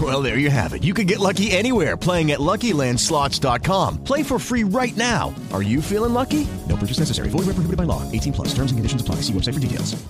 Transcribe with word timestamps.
Well, 0.00 0.22
there 0.22 0.38
you 0.38 0.50
have 0.50 0.72
it. 0.72 0.82
You 0.82 0.94
can 0.94 1.06
get 1.06 1.18
lucky 1.18 1.50
anywhere 1.50 1.96
playing 1.96 2.30
at 2.30 2.38
LuckyLandSlots.com. 2.38 4.04
Play 4.04 4.22
for 4.22 4.38
free 4.38 4.62
right 4.62 4.96
now. 4.96 5.34
Are 5.52 5.62
you 5.62 5.82
feeling 5.82 6.14
lucky? 6.14 6.46
No 6.68 6.76
purchase 6.76 7.00
necessary. 7.00 7.28
Void 7.28 7.46
where 7.46 7.54
prohibited 7.58 7.76
by 7.76 7.84
law. 7.84 8.10
18 8.12 8.32
plus. 8.32 8.48
Terms 8.54 8.70
and 8.70 8.78
conditions 8.78 9.02
apply. 9.02 9.16
See 9.16 9.32
website 9.32 9.54
for 9.54 9.60
details. 9.60 10.00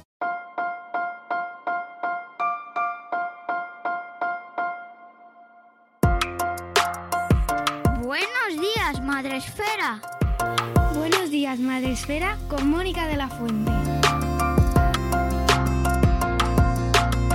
Buenos 8.02 8.60
días, 8.60 9.00
Madre 9.02 9.36
Esfera. 9.38 10.00
Buenos 10.94 11.30
días, 11.30 11.58
Madre 11.58 11.92
Esfera, 11.92 12.36
con 12.48 12.68
Mónica 12.68 13.06
de 13.06 13.16
la 13.16 13.28
Fuente. 13.28 13.72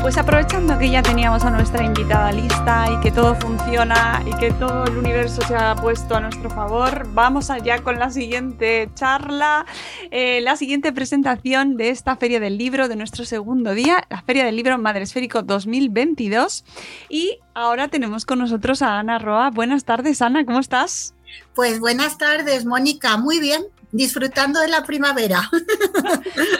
Pues 0.05 0.19
aprovechando 0.19 0.77
que 0.77 0.91
ya 0.91 1.01
teníamos 1.01 1.43
a 1.45 1.49
nuestra 1.49 1.83
invitada 1.83 2.31
lista 2.31 2.85
y 2.93 2.99
que 3.01 3.11
todo 3.11 3.33
funciona 3.33 4.21
y 4.23 4.37
que 4.37 4.51
todo 4.51 4.83
el 4.85 4.97
universo 4.99 5.41
se 5.41 5.55
ha 5.55 5.75
puesto 5.75 6.15
a 6.15 6.19
nuestro 6.19 6.47
favor, 6.51 7.07
vamos 7.15 7.49
allá 7.49 7.81
con 7.81 7.97
la 7.97 8.11
siguiente 8.11 8.87
charla, 8.93 9.65
eh, 10.11 10.41
la 10.41 10.57
siguiente 10.57 10.93
presentación 10.93 11.75
de 11.75 11.89
esta 11.89 12.17
Feria 12.17 12.39
del 12.39 12.59
Libro 12.59 12.87
de 12.87 12.95
nuestro 12.95 13.25
segundo 13.25 13.73
día, 13.73 14.05
la 14.11 14.21
Feria 14.21 14.45
del 14.45 14.55
Libro 14.55 14.77
Madre 14.77 15.01
Esférico 15.01 15.41
2022. 15.41 16.65
Y 17.09 17.39
ahora 17.55 17.87
tenemos 17.87 18.27
con 18.27 18.37
nosotros 18.37 18.83
a 18.83 18.99
Ana 18.99 19.17
Roa. 19.17 19.49
Buenas 19.49 19.85
tardes, 19.85 20.21
Ana, 20.21 20.45
¿cómo 20.45 20.59
estás? 20.59 21.15
Pues 21.55 21.79
buenas 21.79 22.19
tardes, 22.19 22.65
Mónica. 22.65 23.17
Muy 23.17 23.39
bien, 23.39 23.63
disfrutando 23.95 24.59
de 24.59 24.67
la 24.67 24.83
primavera. 24.83 25.49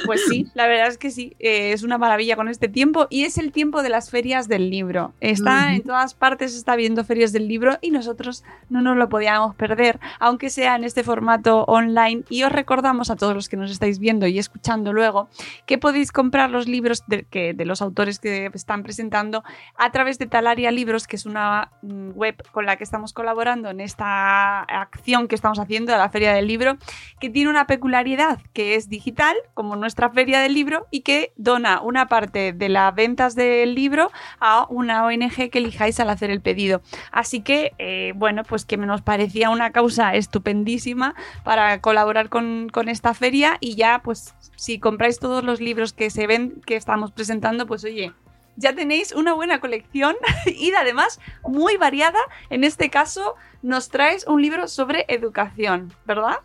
Pues 0.06 0.22
sí, 0.30 0.48
la 0.54 0.68
verdad 0.68 0.88
es 0.88 0.98
que 0.98 1.10
sí, 1.10 1.36
eh, 1.40 1.72
es 1.72 1.82
una 1.82 1.98
maravilla 1.98 2.36
con 2.36 2.48
este 2.48 2.68
tiempo 2.68 3.08
y 3.10 3.24
es 3.24 3.38
el 3.38 3.52
tiempo 3.52 3.82
de 3.82 3.90
las 3.90 4.12
ferias 4.12 4.48
del 4.48 4.70
libro. 4.70 5.14
Está 5.20 5.74
en 5.74 5.82
todas 5.82 6.14
partes, 6.14 6.56
está 6.56 6.76
viendo 6.76 7.04
ferias 7.04 7.32
del 7.32 7.48
libro 7.48 7.80
y 7.82 7.90
nosotros 7.90 8.44
no 8.70 8.82
nos 8.82 8.98
lo 8.98 9.10
podíamos 9.10 9.56
perder, 9.56 10.00
aunque 10.20 10.50
sea 10.50 10.76
en 10.76 10.84
este 10.84 11.04
formato 11.04 11.64
online. 11.64 12.24
Y 12.30 12.44
os 12.44 12.52
recordamos 12.52 13.10
a 13.10 13.16
todos 13.16 13.34
los 13.34 13.50
que 13.50 13.58
nos 13.58 13.72
estáis 13.72 14.00
viendo 14.00 14.28
y 14.28 14.38
escuchando 14.38 14.94
luego 14.94 15.28
que 15.66 15.78
podéis 15.78 16.12
comprar 16.12 16.52
los 16.52 16.68
libros 16.68 17.04
de, 17.08 17.24
que, 17.24 17.54
de 17.54 17.66
los 17.66 17.82
autores 17.82 18.20
que 18.20 18.52
están 18.54 18.84
presentando 18.84 19.44
a 19.76 19.92
través 19.92 20.20
de 20.20 20.28
Talaria 20.28 20.72
Libros, 20.72 21.08
que 21.08 21.16
es 21.16 21.26
una 21.26 21.72
mm, 21.82 22.12
web 22.12 22.36
con 22.52 22.66
la 22.66 22.76
que 22.76 22.84
estamos 22.84 23.12
colaborando 23.14 23.70
en 23.70 23.82
esta 23.82 24.62
acción 24.62 25.28
que 25.28 25.36
estamos 25.36 25.60
haciendo 25.60 25.92
de 25.92 25.98
la 25.98 26.10
Feria 26.10 26.34
del 26.34 26.48
Libro, 26.48 26.78
que 27.20 27.25
tiene 27.30 27.50
una 27.50 27.68
peculiaridad 27.68 28.40
que 28.54 28.76
es 28.76 28.90
digital, 28.90 29.36
como 29.54 29.76
nuestra 29.76 30.10
Feria 30.10 30.40
del 30.40 30.54
Libro, 30.54 30.88
y 30.92 31.02
que 31.02 31.34
dona 31.36 31.82
una 31.82 32.08
parte 32.08 32.54
de 32.54 32.70
las 32.70 32.94
ventas 32.94 33.36
del 33.36 33.76
libro 33.76 34.12
a 34.40 34.66
una 34.70 35.06
ONG 35.06 35.50
que 35.50 35.60
elijáis 35.60 36.00
al 36.00 36.10
hacer 36.10 36.32
el 36.32 36.42
pedido. 36.42 36.82
Así 37.12 37.42
que, 37.42 37.74
eh, 37.78 38.14
bueno, 38.16 38.44
pues 38.44 38.66
que 38.66 38.78
nos 38.78 39.02
parecía 39.02 39.50
una 39.50 39.72
causa 39.72 40.16
estupendísima 40.16 41.16
para 41.44 41.82
colaborar 41.82 42.30
con, 42.30 42.70
con 42.70 42.90
esta 42.90 43.14
feria 43.14 43.58
y 43.60 43.76
ya, 43.76 44.02
pues, 44.04 44.36
si 44.56 44.80
compráis 44.80 45.20
todos 45.20 45.44
los 45.44 45.62
libros 45.62 45.94
que 45.94 46.10
se 46.10 46.28
ven, 46.28 46.62
que 46.66 46.76
estamos 46.76 47.12
presentando, 47.12 47.66
pues 47.66 47.84
oye, 47.84 48.14
ya 48.56 48.74
tenéis 48.74 49.12
una 49.12 49.34
buena 49.34 49.60
colección 49.60 50.16
y 50.46 50.72
además 50.74 51.20
muy 51.44 51.78
variada. 51.78 52.20
En 52.50 52.64
este 52.64 52.90
caso, 52.90 53.36
nos 53.62 53.90
traes 53.90 54.26
un 54.28 54.42
libro 54.42 54.68
sobre 54.68 55.06
educación, 55.08 55.94
¿verdad? 56.06 56.40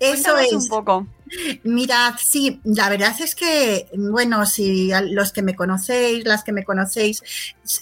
Eso 0.00 0.36
es. 0.38 0.52
un 0.52 0.68
poco. 0.68 1.06
Mirad, 1.64 2.14
sí, 2.18 2.60
la 2.62 2.88
verdad 2.88 3.14
es 3.20 3.34
que, 3.34 3.88
bueno, 3.96 4.46
si 4.46 4.92
los 5.10 5.32
que 5.32 5.42
me 5.42 5.56
conocéis, 5.56 6.24
las 6.24 6.44
que 6.44 6.52
me 6.52 6.64
conocéis, 6.64 7.22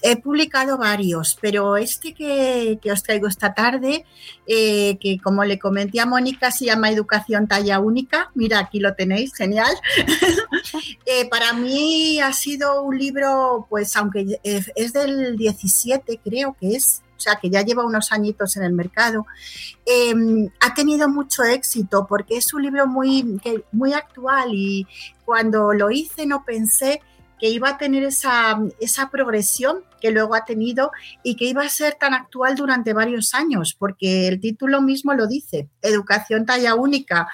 he 0.01 0.17
publicado 0.17 0.79
varios, 0.79 1.37
pero 1.43 1.77
este 1.77 2.15
que, 2.15 2.79
que 2.81 2.91
os 2.91 3.03
traigo 3.03 3.29
esta 3.29 3.53
tarde, 3.53 4.07
eh, 4.47 4.97
que 4.99 5.19
como 5.23 5.45
le 5.45 5.59
comenté 5.59 6.01
a 6.01 6.07
Mónica, 6.07 6.51
se 6.51 6.65
llama 6.65 6.91
Educación 6.91 7.47
Talla 7.47 7.81
Única. 7.81 8.31
Mira, 8.35 8.61
aquí 8.61 8.81
lo 8.81 8.95
tenéis, 8.95 9.35
genial. 9.35 9.73
Eh, 11.07 11.29
para 11.29 11.53
mí 11.53 12.21
ha 12.21 12.33
sido 12.33 12.83
un 12.83 12.99
libro, 12.99 13.67
pues 13.69 13.95
aunque 13.97 14.41
es 14.43 14.73
es 14.75 14.93
del 14.93 15.37
17, 15.37 16.19
creo 16.25 16.57
que 16.59 16.77
es, 16.77 17.03
o 17.17 17.21
sea, 17.21 17.37
que 17.37 17.51
ya 17.51 17.63
lleva 17.63 17.85
unos 17.85 18.13
añitos 18.13 18.57
en 18.57 18.65
el 18.65 18.73
mercado, 18.73 19.27
eh, 19.87 20.15
ha 20.61 20.75
tenido 20.75 21.09
mucho 21.09 21.43
éxito 21.45 22.07
porque 22.09 22.37
es 22.37 22.53
un 22.55 22.63
libro 22.63 22.87
muy, 22.87 23.41
muy 23.73 23.93
actual 23.93 24.51
y 24.53 24.87
cuando 25.25 25.73
lo 25.73 25.91
hice 25.91 26.27
no 26.27 26.45
pensé 26.45 27.01
que 27.39 27.49
iba 27.49 27.69
a 27.69 27.79
tener 27.79 28.05
esa, 28.05 28.59
esa 28.81 29.11
progresión 29.11 29.85
que 30.01 30.11
luego 30.11 30.35
ha 30.35 30.45
tenido 30.45 30.93
y 31.23 31.37
que 31.37 31.47
iba 31.47 31.63
a 31.63 31.69
ser 31.69 31.95
tan 31.95 32.15
actual 32.15 32.55
durante 32.55 32.93
varios 32.93 33.35
años, 33.35 33.75
porque 33.79 34.29
el 34.29 34.41
título 34.41 34.81
mismo 34.81 35.15
lo 35.15 35.27
dice, 35.27 35.69
Educación 35.83 36.47
Talla 36.47 36.75
Única. 36.75 37.29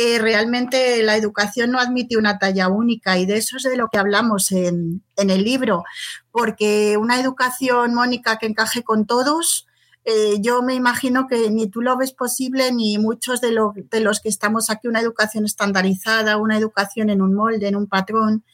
Eh, 0.00 0.20
realmente 0.20 1.02
la 1.02 1.16
educación 1.16 1.72
no 1.72 1.80
admite 1.80 2.16
una 2.16 2.38
talla 2.38 2.68
única 2.68 3.18
y 3.18 3.26
de 3.26 3.36
eso 3.36 3.56
es 3.56 3.64
de 3.64 3.76
lo 3.76 3.88
que 3.88 3.98
hablamos 3.98 4.52
en, 4.52 5.02
en 5.16 5.28
el 5.28 5.42
libro, 5.42 5.82
porque 6.30 6.96
una 6.96 7.18
educación, 7.18 7.94
Mónica, 7.94 8.38
que 8.38 8.46
encaje 8.46 8.84
con 8.84 9.06
todos, 9.06 9.66
eh, 10.04 10.36
yo 10.40 10.62
me 10.62 10.74
imagino 10.74 11.26
que 11.26 11.50
ni 11.50 11.68
tú 11.68 11.80
lo 11.80 11.96
ves 11.96 12.12
posible, 12.12 12.70
ni 12.70 12.96
muchos 12.96 13.40
de, 13.40 13.52
de 13.90 14.00
los 14.00 14.20
que 14.20 14.28
estamos 14.28 14.70
aquí, 14.70 14.86
una 14.86 15.00
educación 15.00 15.44
estandarizada, 15.44 16.36
una 16.36 16.56
educación 16.56 17.10
en 17.10 17.20
un 17.20 17.34
molde, 17.34 17.66
en 17.66 17.74
un 17.74 17.88
patrón, 17.88 18.44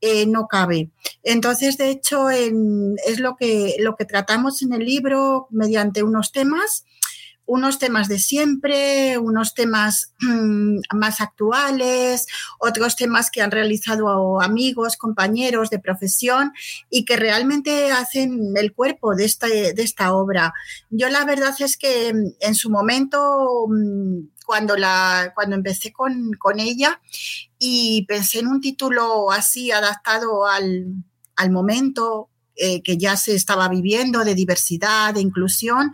eh, 0.00 0.26
no 0.26 0.48
cabe. 0.48 0.90
Entonces, 1.22 1.78
de 1.78 1.90
hecho, 1.90 2.28
es 2.28 3.20
lo 3.20 3.36
que, 3.36 3.76
lo 3.78 3.94
que 3.94 4.04
tratamos 4.04 4.62
en 4.62 4.72
el 4.72 4.84
libro 4.84 5.46
mediante 5.50 6.02
unos 6.02 6.32
temas 6.32 6.84
unos 7.48 7.78
temas 7.78 8.08
de 8.08 8.18
siempre, 8.18 9.16
unos 9.16 9.54
temas 9.54 10.12
mm, 10.20 10.80
más 10.92 11.22
actuales, 11.22 12.26
otros 12.60 12.94
temas 12.94 13.30
que 13.30 13.40
han 13.40 13.50
realizado 13.50 14.42
amigos, 14.42 14.98
compañeros 14.98 15.70
de 15.70 15.78
profesión 15.78 16.52
y 16.90 17.06
que 17.06 17.16
realmente 17.16 17.90
hacen 17.90 18.52
el 18.54 18.74
cuerpo 18.74 19.14
de 19.14 19.24
esta, 19.24 19.46
de 19.46 19.82
esta 19.82 20.12
obra. 20.12 20.52
Yo 20.90 21.08
la 21.08 21.24
verdad 21.24 21.54
es 21.58 21.78
que 21.78 22.12
mm, 22.12 22.34
en 22.40 22.54
su 22.54 22.68
momento, 22.68 23.66
mm, 23.66 24.28
cuando, 24.44 24.76
la, 24.76 25.32
cuando 25.34 25.56
empecé 25.56 25.90
con, 25.90 26.32
con 26.38 26.60
ella 26.60 27.00
y 27.58 28.04
pensé 28.06 28.40
en 28.40 28.48
un 28.48 28.60
título 28.60 29.30
así 29.32 29.70
adaptado 29.70 30.46
al, 30.46 30.84
al 31.36 31.50
momento, 31.50 32.28
eh, 32.58 32.82
que 32.82 32.96
ya 32.98 33.16
se 33.16 33.34
estaba 33.34 33.68
viviendo 33.68 34.24
de 34.24 34.34
diversidad, 34.34 35.14
de 35.14 35.20
inclusión, 35.20 35.92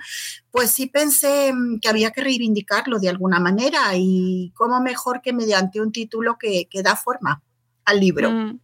pues 0.50 0.70
sí 0.70 0.86
pensé 0.86 1.52
mm, 1.52 1.80
que 1.80 1.88
había 1.88 2.10
que 2.10 2.22
reivindicarlo 2.22 2.98
de 2.98 3.08
alguna 3.08 3.40
manera 3.40 3.92
y 3.94 4.52
cómo 4.54 4.80
mejor 4.80 5.20
que 5.22 5.32
mediante 5.32 5.80
un 5.80 5.92
título 5.92 6.36
que, 6.38 6.66
que 6.70 6.82
da 6.82 6.96
forma 6.96 7.42
al 7.84 8.00
libro. 8.00 8.30
Mm, 8.30 8.60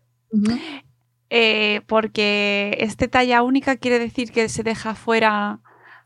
eh, 1.31 1.83
porque 1.87 2.77
este 2.81 3.07
talla 3.07 3.43
única 3.43 3.77
quiere 3.77 3.99
decir 3.99 4.33
que 4.33 4.49
se 4.49 4.63
deja 4.63 4.95
fuera 4.95 5.61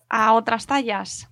a 0.08 0.32
otras 0.32 0.66
tallas. 0.66 1.28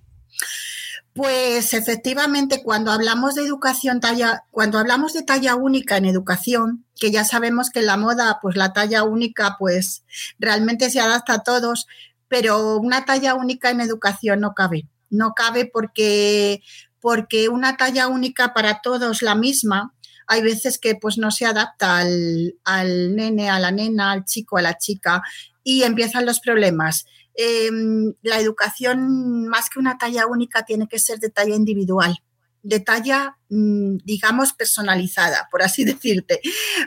Pues 1.13 1.75
efectivamente, 1.75 2.63
cuando 2.63 2.91
hablamos 2.91 3.35
de 3.35 3.43
educación 3.43 3.99
talla, 3.99 4.45
cuando 4.49 4.79
hablamos 4.79 5.13
de 5.13 5.21
talla 5.21 5.55
única 5.55 5.97
en 5.97 6.05
educación, 6.05 6.85
que 6.99 7.11
ya 7.11 7.23
sabemos 7.23 7.69
que 7.69 7.83
la 7.83 7.97
moda, 7.97 8.39
pues 8.41 8.55
la 8.55 8.73
talla 8.73 9.03
única, 9.03 9.55
pues 9.59 10.03
realmente 10.39 10.89
se 10.89 10.99
adapta 10.99 11.35
a 11.35 11.43
todos, 11.43 11.85
pero 12.27 12.77
una 12.77 13.05
talla 13.05 13.35
única 13.35 13.69
en 13.69 13.81
educación 13.81 14.39
no 14.39 14.55
cabe. 14.55 14.87
No 15.11 15.33
cabe 15.35 15.69
porque, 15.71 16.63
porque 16.99 17.47
una 17.47 17.77
talla 17.77 18.07
única 18.07 18.55
para 18.55 18.81
todos 18.81 19.21
la 19.21 19.35
misma, 19.35 19.93
hay 20.25 20.41
veces 20.41 20.79
que 20.79 20.95
pues 20.95 21.19
no 21.19 21.29
se 21.29 21.45
adapta 21.45 21.97
al, 21.97 22.55
al 22.63 23.15
nene, 23.15 23.51
a 23.51 23.59
la 23.59 23.69
nena, 23.69 24.11
al 24.13 24.25
chico, 24.25 24.57
a 24.57 24.63
la 24.63 24.79
chica 24.79 25.21
y 25.63 25.83
empiezan 25.83 26.25
los 26.25 26.39
problemas. 26.39 27.05
Em, 27.35 28.13
la 28.21 28.39
educación, 28.39 29.47
más 29.47 29.69
que 29.69 29.79
una 29.79 29.97
talla 29.97 30.27
única, 30.27 30.65
tiene 30.65 30.87
que 30.87 30.99
ser 30.99 31.19
de 31.19 31.29
talla 31.29 31.55
individual, 31.55 32.15
de 32.61 32.79
talla, 32.79 33.37
mm, 33.49 33.97
digamos, 34.03 34.53
personalizada, 34.53 35.47
por 35.49 35.63
así 35.63 35.83
decirte, 35.85 36.41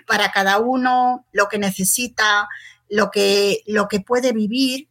para 0.07 0.31
cada 0.31 0.59
uno, 0.59 1.27
lo 1.33 1.49
que 1.49 1.59
necesita, 1.59 2.49
lo 2.89 3.11
que, 3.11 3.63
lo 3.67 3.89
que 3.89 4.01
puede 4.01 4.33
vivir 4.33 4.89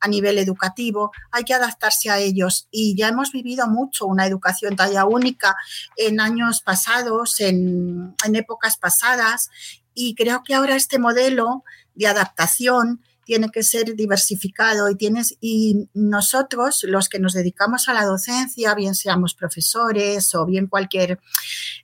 a 0.00 0.08
nivel 0.08 0.38
educativo, 0.38 1.12
hay 1.30 1.44
que 1.44 1.54
adaptarse 1.54 2.10
a 2.10 2.18
ellos. 2.18 2.68
Y 2.70 2.96
ya 2.96 3.08
hemos 3.08 3.32
vivido 3.32 3.66
mucho 3.68 4.06
una 4.06 4.26
educación 4.26 4.76
talla 4.76 5.04
única 5.04 5.56
en 5.96 6.20
años 6.20 6.60
pasados, 6.60 7.40
en, 7.40 8.14
en 8.24 8.36
épocas 8.36 8.76
pasadas, 8.76 9.50
y 9.94 10.14
creo 10.14 10.42
que 10.44 10.54
ahora 10.54 10.74
este 10.74 10.98
modelo 10.98 11.64
de 11.94 12.08
adaptación 12.08 13.00
tiene 13.24 13.50
que 13.50 13.62
ser 13.62 13.94
diversificado 13.94 14.88
y 14.90 14.96
tienes 14.96 15.36
y 15.40 15.88
nosotros 15.94 16.84
los 16.84 17.08
que 17.08 17.18
nos 17.18 17.32
dedicamos 17.32 17.88
a 17.88 17.94
la 17.94 18.04
docencia 18.04 18.74
bien 18.74 18.94
seamos 18.94 19.34
profesores 19.34 20.34
o 20.34 20.46
bien 20.46 20.66
cualquier 20.66 21.18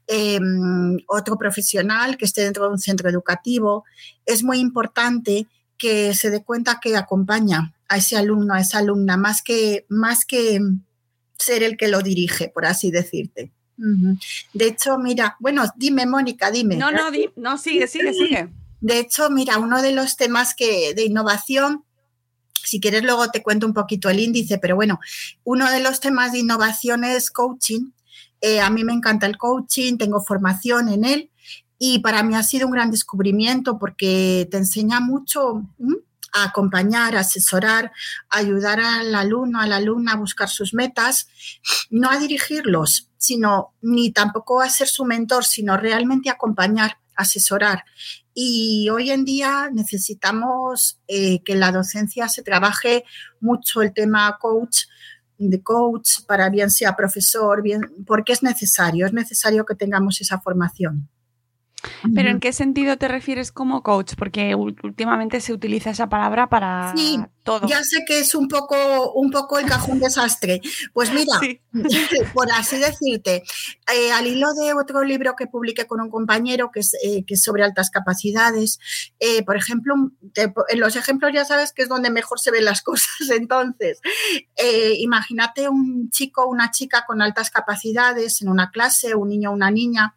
em, 0.07 0.99
otro 1.07 1.37
profesional 1.37 2.17
que 2.17 2.25
esté 2.25 2.43
dentro 2.43 2.65
de 2.65 2.71
un 2.71 2.79
centro 2.79 3.09
educativo 3.09 3.85
es 4.27 4.43
muy 4.43 4.59
importante 4.59 5.47
que 5.77 6.15
se 6.15 6.31
dé 6.31 6.45
cuenta 6.45 6.79
que 6.81 6.97
acompaña 6.97 7.75
a 7.89 7.97
ese 7.97 8.17
alumno 8.17 8.55
a 8.55 8.61
esa 8.61 8.79
alumna 8.79 9.17
más 9.17 9.43
que 9.43 9.87
más 9.89 10.25
que 10.25 10.61
ser 11.39 11.63
el 11.63 11.77
que 11.77 11.89
lo 11.89 12.03
dirige 12.03 12.49
por 12.49 12.67
así 12.67 12.91
decirte. 12.91 13.53
De 14.53 14.67
hecho 14.67 14.99
mira 14.99 15.37
bueno 15.41 15.65
dime 15.77 16.05
Mónica 16.05 16.51
dime. 16.51 16.77
No 16.77 16.91
no 16.91 17.11
no 17.37 17.57
sigue 17.57 17.87
sigue 17.87 18.13
sigue 18.13 18.60
de 18.81 18.99
hecho, 18.99 19.31
mira, 19.31 19.59
uno 19.59 19.83
de 19.83 19.93
los 19.93 20.17
temas 20.17 20.55
que, 20.55 20.95
de 20.95 21.05
innovación, 21.05 21.85
si 22.63 22.81
quieres 22.81 23.03
luego 23.03 23.29
te 23.29 23.43
cuento 23.43 23.67
un 23.67 23.75
poquito 23.75 24.09
el 24.09 24.21
índice, 24.21 24.59
pero 24.59 24.77
bueno, 24.77 25.01
uno 25.45 25.71
de 25.71 25.81
los 25.81 26.01
temas 26.01 26.33
de 26.33 26.39
innovación 26.39 27.05
es 27.05 27.31
coaching. 27.31 27.91
Eh, 28.41 28.61
a 28.61 28.71
mí 28.71 28.85
me 28.85 28.93
encanta 28.93 29.27
el 29.27 29.37
coaching, 29.37 29.97
tengo 29.97 30.23
formación 30.23 30.89
en 30.89 31.05
él 31.05 31.31
y 31.79 32.01
para 32.01 32.23
mí 32.23 32.35
ha 32.35 32.43
sido 32.43 32.67
un 32.67 32.73
gran 32.73 32.91
descubrimiento 32.91 33.79
porque 33.79 34.47
te 34.51 34.59
enseña 34.59 35.01
mucho 35.01 35.63
a 36.33 36.45
acompañar, 36.45 37.17
a 37.17 37.21
asesorar, 37.21 37.93
ayudar 38.29 38.81
al 38.81 39.15
alumno, 39.15 39.61
a 39.61 39.67
la 39.67 39.77
alumna 39.77 40.13
a 40.13 40.17
buscar 40.17 40.49
sus 40.49 40.75
metas, 40.75 41.29
no 41.91 42.11
a 42.11 42.19
dirigirlos, 42.19 43.09
sino 43.17 43.75
ni 43.83 44.13
tampoco 44.13 44.61
a 44.61 44.69
ser 44.69 44.89
su 44.89 45.05
mentor, 45.05 45.45
sino 45.45 45.77
realmente 45.77 46.31
acompañar, 46.31 46.99
asesorar. 47.21 47.85
Y 48.35 48.89
hoy 48.91 49.11
en 49.11 49.25
día 49.25 49.71
necesitamos 49.73 51.01
eh, 51.09 51.43
que 51.43 51.55
la 51.57 51.73
docencia 51.73 52.29
se 52.29 52.43
trabaje 52.43 53.05
mucho 53.41 53.83
el 53.83 53.93
tema 53.93 54.37
coach, 54.41 54.85
de 55.39 55.63
coach, 55.63 56.21
para 56.27 56.51
bien 56.51 56.71
sea 56.71 56.95
profesor, 56.95 57.63
bien, 57.63 57.83
porque 58.07 58.33
es 58.33 58.43
necesario, 58.43 59.07
es 59.07 59.13
necesario 59.13 59.65
que 59.65 59.75
tengamos 59.75 60.21
esa 60.21 60.41
formación. 60.41 61.09
Pero 62.15 62.29
¿en 62.29 62.41
qué 62.41 62.53
sentido 62.53 62.99
te 62.99 63.09
refieres 63.09 63.53
como 63.53 63.83
coach? 63.83 64.15
Porque 64.17 64.55
últimamente 64.55 65.41
se 65.41 65.53
utiliza 65.53 65.91
esa 65.91 66.09
palabra 66.09 66.49
para 66.49 66.93
todo. 67.43 67.67
Ya 67.67 67.83
sé 67.83 68.05
que 68.07 68.21
es 68.21 68.35
un 68.35 68.49
poco, 68.49 69.13
un 69.13 69.31
poco 69.31 69.59
el 69.59 69.67
cajón 69.67 69.99
desastre. 70.01 70.61
Pues 70.93 71.13
mira, 71.13 71.39
por 72.35 72.51
así 72.53 72.79
decirte, 72.79 73.43
eh, 73.93 74.13
al 74.13 74.27
hilo 74.27 74.53
de 74.55 74.73
otro 74.75 75.03
libro 75.03 75.35
que 75.37 75.47
publiqué 75.47 75.87
con 75.87 76.01
un 76.01 76.11
compañero 76.11 76.71
que 76.73 76.81
es, 76.81 76.95
eh, 77.03 77.25
que 77.27 77.37
sobre 77.37 77.65
altas 77.65 77.91
capacidades, 77.91 78.79
eh, 79.19 79.45
por 79.45 79.57
ejemplo, 79.57 79.95
en 80.35 80.81
los 80.81 80.97
ejemplos 80.97 81.33
ya 81.35 81.45
sabes 81.45 81.73
que 81.73 81.83
es 81.83 81.89
donde 81.89 82.11
mejor 82.11 82.41
se 82.41 82.51
ven 82.51 82.65
las 82.65 82.83
cosas. 82.83 83.31
Entonces, 83.31 84.01
imagínate 84.99 85.69
un 85.69 86.11
chico 86.11 86.45
o 86.45 86.51
una 86.51 86.71
chica 86.71 87.05
con 87.07 87.23
altas 87.23 87.51
capacidades 87.51 88.43
en 88.43 88.49
una 88.49 88.71
clase, 88.71 89.15
un 89.15 89.29
niño 89.29 89.51
o 89.51 89.55
una 89.55 89.71
niña, 89.71 90.15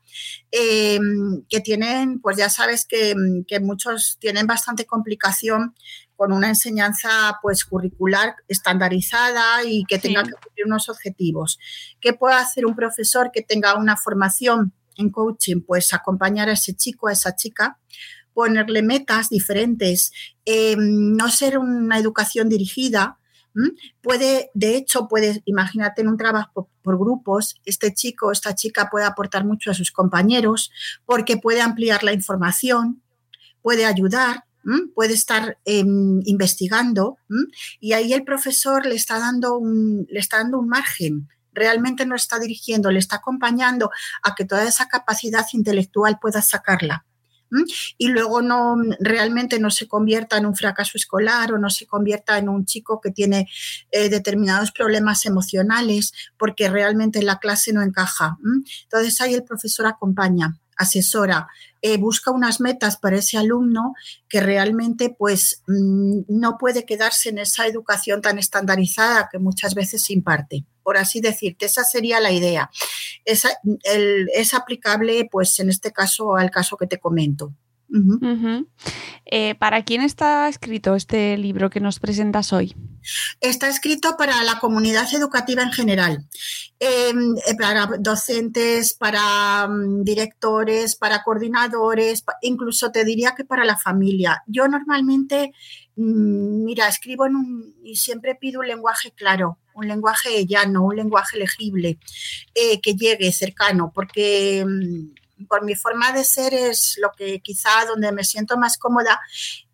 que 0.52 1.60
tienen, 1.64 2.20
pues 2.22 2.38
ya 2.38 2.50
sabes 2.50 2.86
que, 2.86 3.16
que 3.48 3.60
muchos 3.60 4.18
tienen 4.20 4.46
bastante 4.46 4.86
complicación 4.86 5.74
con 6.16 6.32
una 6.32 6.50
enseñanza 6.50 7.40
pues 7.42 7.66
curricular 7.66 8.36
estandarizada 8.48 9.64
y 9.66 9.84
que 9.86 10.00
tenga 10.00 10.24
que 10.24 10.32
cumplir 10.32 10.66
unos 10.66 10.90
objetivos. 10.90 11.60
¿Qué 12.00 12.14
puede 12.14 12.36
hacer 12.36 12.66
un 12.66 12.76
profesor 12.76 13.32
que 13.34 13.42
tenga 13.42 13.76
una 13.76 13.98
formación 13.98 14.74
en 14.98 15.10
coaching? 15.10 15.62
Pues 15.66 15.94
acompañar 15.94 16.50
a 16.50 16.54
ese 16.54 16.76
chico, 16.76 17.08
a 17.08 17.14
esa 17.14 17.36
chica, 17.36 17.80
ponerle 18.34 18.82
metas 18.82 19.30
diferentes, 19.30 20.12
em, 20.46 21.16
no 21.16 21.30
ser 21.30 21.58
una 21.58 21.98
educación 21.98 22.50
dirigida. 22.50 23.20
Puede, 24.02 24.50
de 24.56 24.76
hecho, 24.76 25.08
puede, 25.08 25.44
imagínate 25.46 26.02
en 26.02 26.08
un 26.08 26.18
trabajo 26.18 26.72
por 26.82 26.98
grupos, 26.98 27.56
este 27.66 27.94
chico, 27.94 28.32
esta 28.32 28.56
chica 28.56 28.90
puede 28.90 29.06
aportar 29.06 29.46
mucho 29.46 29.70
a 29.70 29.76
sus 29.76 29.92
compañeros 29.92 30.72
porque 31.06 31.38
puede 31.38 31.62
ampliar 31.62 32.04
la 32.04 32.14
información, 32.14 33.04
puede 33.62 33.86
ayudar, 33.86 34.46
puede 34.94 35.14
estar 35.14 35.58
em, 35.66 36.22
investigando 36.26 37.18
y 37.80 37.94
ahí 37.94 38.14
el 38.14 38.24
profesor 38.24 38.86
le 38.86 38.96
está, 38.96 39.20
dando 39.20 39.58
un, 39.58 40.08
le 40.10 40.20
está 40.20 40.38
dando 40.38 40.60
un 40.60 40.68
margen. 40.68 41.30
Realmente 41.54 42.06
no 42.06 42.16
está 42.16 42.40
dirigiendo, 42.40 42.90
le 42.90 43.00
está 43.00 43.18
acompañando 43.18 43.92
a 44.24 44.34
que 44.36 44.46
toda 44.46 44.64
esa 44.64 44.88
capacidad 44.88 45.46
intelectual 45.54 46.18
pueda 46.20 46.42
sacarla 46.42 47.06
y 47.98 48.08
luego 48.08 48.42
no 48.42 48.76
realmente 49.00 49.60
no 49.60 49.70
se 49.70 49.88
convierta 49.88 50.38
en 50.38 50.46
un 50.46 50.56
fracaso 50.56 50.94
escolar 50.96 51.54
o 51.54 51.60
no 51.60 51.70
se 51.70 51.86
convierta 51.86 52.38
en 52.38 52.50
un 52.50 52.66
chico 52.66 53.00
que 53.02 53.12
tiene 53.12 53.48
eh, 53.92 54.10
determinados 54.10 54.72
problemas 54.72 55.26
emocionales 55.26 56.14
porque 56.38 56.70
realmente 56.70 57.22
la 57.22 57.40
clase 57.40 57.74
no 57.74 57.82
encaja. 57.82 58.38
Entonces 58.84 59.20
ahí 59.22 59.34
el 59.34 59.44
profesor 59.44 59.86
acompaña 59.86 60.58
asesora, 60.76 61.48
eh, 61.86 61.98
busca 61.98 62.32
unas 62.32 62.62
metas 62.62 62.96
para 62.96 63.18
ese 63.18 63.38
alumno 63.38 63.94
que 64.30 64.40
realmente 64.40 65.10
pues 65.10 65.62
mm, 65.68 66.22
no 66.30 66.58
puede 66.58 66.86
quedarse 66.86 67.28
en 67.28 67.40
esa 67.40 67.68
educación 67.68 68.22
tan 68.22 68.40
estandarizada 68.40 69.28
que 69.30 69.38
muchas 69.38 69.76
veces 69.76 70.06
se 70.06 70.14
imparte. 70.14 70.66
Por 70.82 70.96
así 70.96 71.20
decirte, 71.20 71.66
esa 71.66 71.84
sería 71.84 72.22
la 72.22 72.32
idea. 72.32 72.72
es 73.26 74.54
aplicable 74.54 75.28
pues 75.30 75.60
en 75.60 75.70
este 75.70 75.92
caso 75.92 76.38
al 76.38 76.52
caso 76.52 76.78
que 76.78 76.88
te 76.88 77.00
comento. 77.00 77.54
Eh, 79.26 79.56
¿Para 79.56 79.84
quién 79.84 80.02
está 80.02 80.50
escrito 80.50 80.96
este 80.96 81.38
libro 81.38 81.70
que 81.70 81.80
nos 81.80 82.00
presentas 82.00 82.52
hoy? 82.54 82.76
Está 83.40 83.68
escrito 83.68 84.16
para 84.18 84.44
la 84.44 84.60
comunidad 84.60 85.14
educativa 85.14 85.62
en 85.62 85.72
general, 85.72 86.26
em, 86.80 87.36
eh, 87.48 87.56
para 87.60 87.90
docentes, 88.00 88.94
para 88.94 89.68
mm, 89.68 90.04
directores, 90.04 90.96
para 90.96 91.24
coordinadores, 91.24 92.24
incluso 92.42 92.92
te 92.92 93.04
diría 93.04 93.34
que 93.36 93.44
para 93.44 93.66
la 93.66 93.78
familia. 93.78 94.44
Yo 94.48 94.68
normalmente, 94.68 95.54
mm, 95.96 96.64
mira, 96.64 96.88
escribo 96.88 97.26
en 97.26 97.36
un, 97.36 97.76
y 97.84 97.96
siempre 97.98 98.36
pido 98.36 98.62
un 98.62 98.68
lenguaje 98.68 99.12
claro, 99.12 99.60
un 99.76 99.88
lenguaje 99.88 100.46
llano, 100.46 100.86
un 100.86 100.96
lenguaje 100.96 101.38
legible, 101.38 102.00
eh, 102.56 102.80
que 102.82 102.94
llegue 102.96 103.32
cercano, 103.32 103.92
porque 103.94 104.66
mm, 104.66 105.23
por 105.48 105.64
mi 105.64 105.76
forma 105.76 106.12
de 106.12 106.24
ser 106.24 106.54
es 106.54 106.98
lo 107.02 107.12
que 107.18 107.40
quizá 107.42 107.86
donde 107.88 108.12
me 108.12 108.24
siento 108.24 108.58
más 108.58 108.78
cómoda 108.78 109.20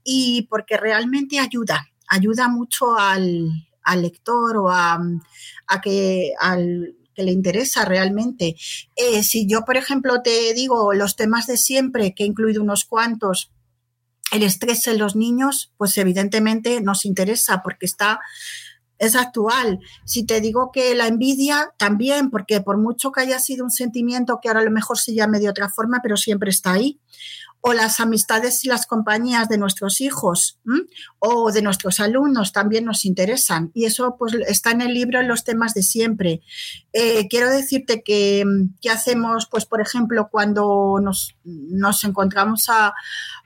y 0.03 0.43
porque 0.49 0.77
realmente 0.77 1.39
ayuda, 1.39 1.87
ayuda 2.07 2.47
mucho 2.47 2.97
al, 2.97 3.49
lector 3.95 4.57
o 4.57 4.69
a, 4.69 4.99
que 5.81 6.31
al 6.39 6.95
que 7.15 7.23
le 7.23 7.31
interesa 7.31 7.85
realmente. 7.85 8.55
Eh, 8.95 9.23
si 9.23 9.47
yo, 9.47 9.65
por 9.65 9.77
ejemplo, 9.77 10.21
te 10.21 10.53
digo 10.53 10.93
los 10.93 11.15
temas 11.15 11.47
de 11.47 11.57
siempre, 11.57 12.13
que 12.13 12.23
he 12.23 12.27
incluido 12.27 12.61
unos 12.61 12.85
cuantos, 12.85 13.51
el 14.31 14.43
estrés 14.43 14.87
en 14.87 14.99
los 14.99 15.15
niños, 15.15 15.73
pues 15.77 15.97
evidentemente 15.97 16.81
nos 16.81 17.05
interesa 17.05 17.61
porque 17.63 17.85
está 17.85 18.19
es 18.99 19.15
actual. 19.15 19.79
Si 20.05 20.25
te 20.25 20.41
digo 20.41 20.71
que 20.71 20.93
la 20.93 21.07
envidia, 21.07 21.73
también, 21.77 22.29
porque 22.29 22.61
por 22.61 22.77
mucho 22.77 23.11
que 23.11 23.21
haya 23.21 23.39
sido 23.39 23.63
un 23.63 23.71
sentimiento 23.71 24.39
que 24.41 24.49
ahora 24.49 24.59
a 24.59 24.65
lo 24.65 24.71
mejor 24.71 24.99
se 24.99 25.13
llame 25.13 25.39
de 25.39 25.49
otra 25.49 25.69
forma, 25.69 25.99
pero 26.03 26.17
siempre 26.17 26.51
está 26.51 26.73
ahí. 26.73 26.99
O 27.61 27.73
las 27.73 27.99
amistades 27.99 28.63
y 28.63 28.69
las 28.69 28.85
compañías 28.85 29.49
de 29.49 29.57
nuestros 29.57 29.99
hijos 29.99 30.59
o 31.19 31.51
de 31.51 31.61
nuestros 31.61 31.99
alumnos 31.99 32.53
también 32.53 32.85
nos 32.85 33.03
interesan. 33.03 33.71
Y 33.73 33.85
eso 33.85 34.15
pues 34.17 34.33
está 34.47 34.71
en 34.71 34.81
el 34.81 34.93
libro 34.93 35.19
en 35.19 35.27
los 35.27 35.43
temas 35.43 35.73
de 35.73 35.83
siempre. 35.83 36.41
Eh, 36.93 37.27
quiero 37.27 37.49
decirte 37.49 38.01
que, 38.01 38.45
¿qué 38.81 38.89
hacemos, 38.89 39.47
pues 39.51 39.65
por 39.65 39.81
ejemplo, 39.81 40.29
cuando 40.31 40.99
nos, 41.01 41.35
nos 41.43 42.03
encontramos 42.05 42.69
a, 42.69 42.93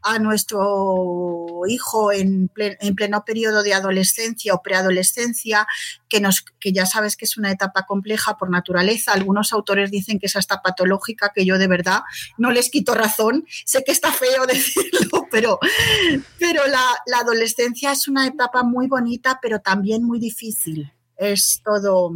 a, 0.04 0.20
nuestro 0.20 1.62
hijo 1.68 2.12
en, 2.12 2.52
en 2.56 2.96
pleno 2.96 3.26
periodo 3.26 3.64
de 3.64 3.74
adolescencia 3.74 4.54
o 4.54 4.62
preadolescencia, 4.62 5.68
que, 6.08 6.22
nos, 6.22 6.46
que 6.60 6.72
ya 6.72 6.86
sabes 6.86 7.18
que 7.18 7.26
es 7.26 7.38
una 7.38 7.52
etapa 7.52 7.88
compleja 7.88 8.38
por 8.38 8.52
naturaleza. 8.52 9.14
Algunos 9.14 9.52
autores 9.52 9.90
dicen 9.90 10.20
que 10.20 10.28
es 10.28 10.36
hasta 10.36 10.62
patológica, 10.62 11.32
que 11.34 11.46
yo 11.46 11.58
de 11.58 11.68
verdad 11.68 12.02
no 12.38 12.52
les 12.52 12.70
quito 12.70 12.94
razón. 12.94 13.46
Sé 13.66 13.84
que 13.84 13.92
está 14.04 14.12
feo 14.12 14.46
decirlo, 14.48 15.28
pero, 15.32 15.60
pero 16.40 16.68
la, 16.68 16.86
la 17.06 17.20
adolescencia 17.20 17.92
es 17.92 18.08
una 18.08 18.28
etapa 18.28 18.64
muy 18.64 18.88
bonita, 18.88 19.40
pero 19.42 19.60
también 19.60 20.04
muy 20.04 20.20
difícil. 20.20 20.92
Es 21.16 21.62
todo. 21.64 22.12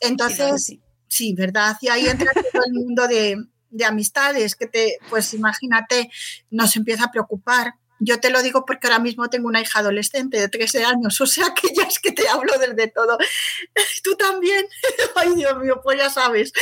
Entonces, 0.00 0.76
sí, 1.06 1.34
¿verdad? 1.34 1.76
Y 1.80 1.88
ahí 1.88 2.06
entra 2.06 2.32
todo 2.52 2.64
el 2.66 2.72
mundo 2.72 3.06
de, 3.06 3.36
de 3.70 3.84
amistades 3.84 4.56
que 4.56 4.66
te, 4.66 4.98
pues 5.10 5.34
imagínate, 5.34 6.10
nos 6.50 6.74
empieza 6.76 7.04
a 7.04 7.10
preocupar 7.10 7.74
yo 8.00 8.18
te 8.18 8.30
lo 8.30 8.42
digo 8.42 8.64
porque 8.64 8.86
ahora 8.86 8.98
mismo 8.98 9.28
tengo 9.28 9.46
una 9.46 9.60
hija 9.60 9.80
adolescente 9.80 10.40
de 10.40 10.48
13 10.48 10.84
años, 10.84 11.20
o 11.20 11.26
sea 11.26 11.52
que 11.54 11.68
ya 11.74 11.82
es 11.84 11.98
que 11.98 12.12
te 12.12 12.26
hablo 12.28 12.52
desde 12.58 12.88
todo. 12.88 13.18
Tú 14.02 14.16
también. 14.16 14.66
Ay, 15.14 15.34
Dios 15.36 15.58
mío, 15.58 15.80
pues 15.82 15.98
ya 15.98 16.08
sabes. 16.08 16.52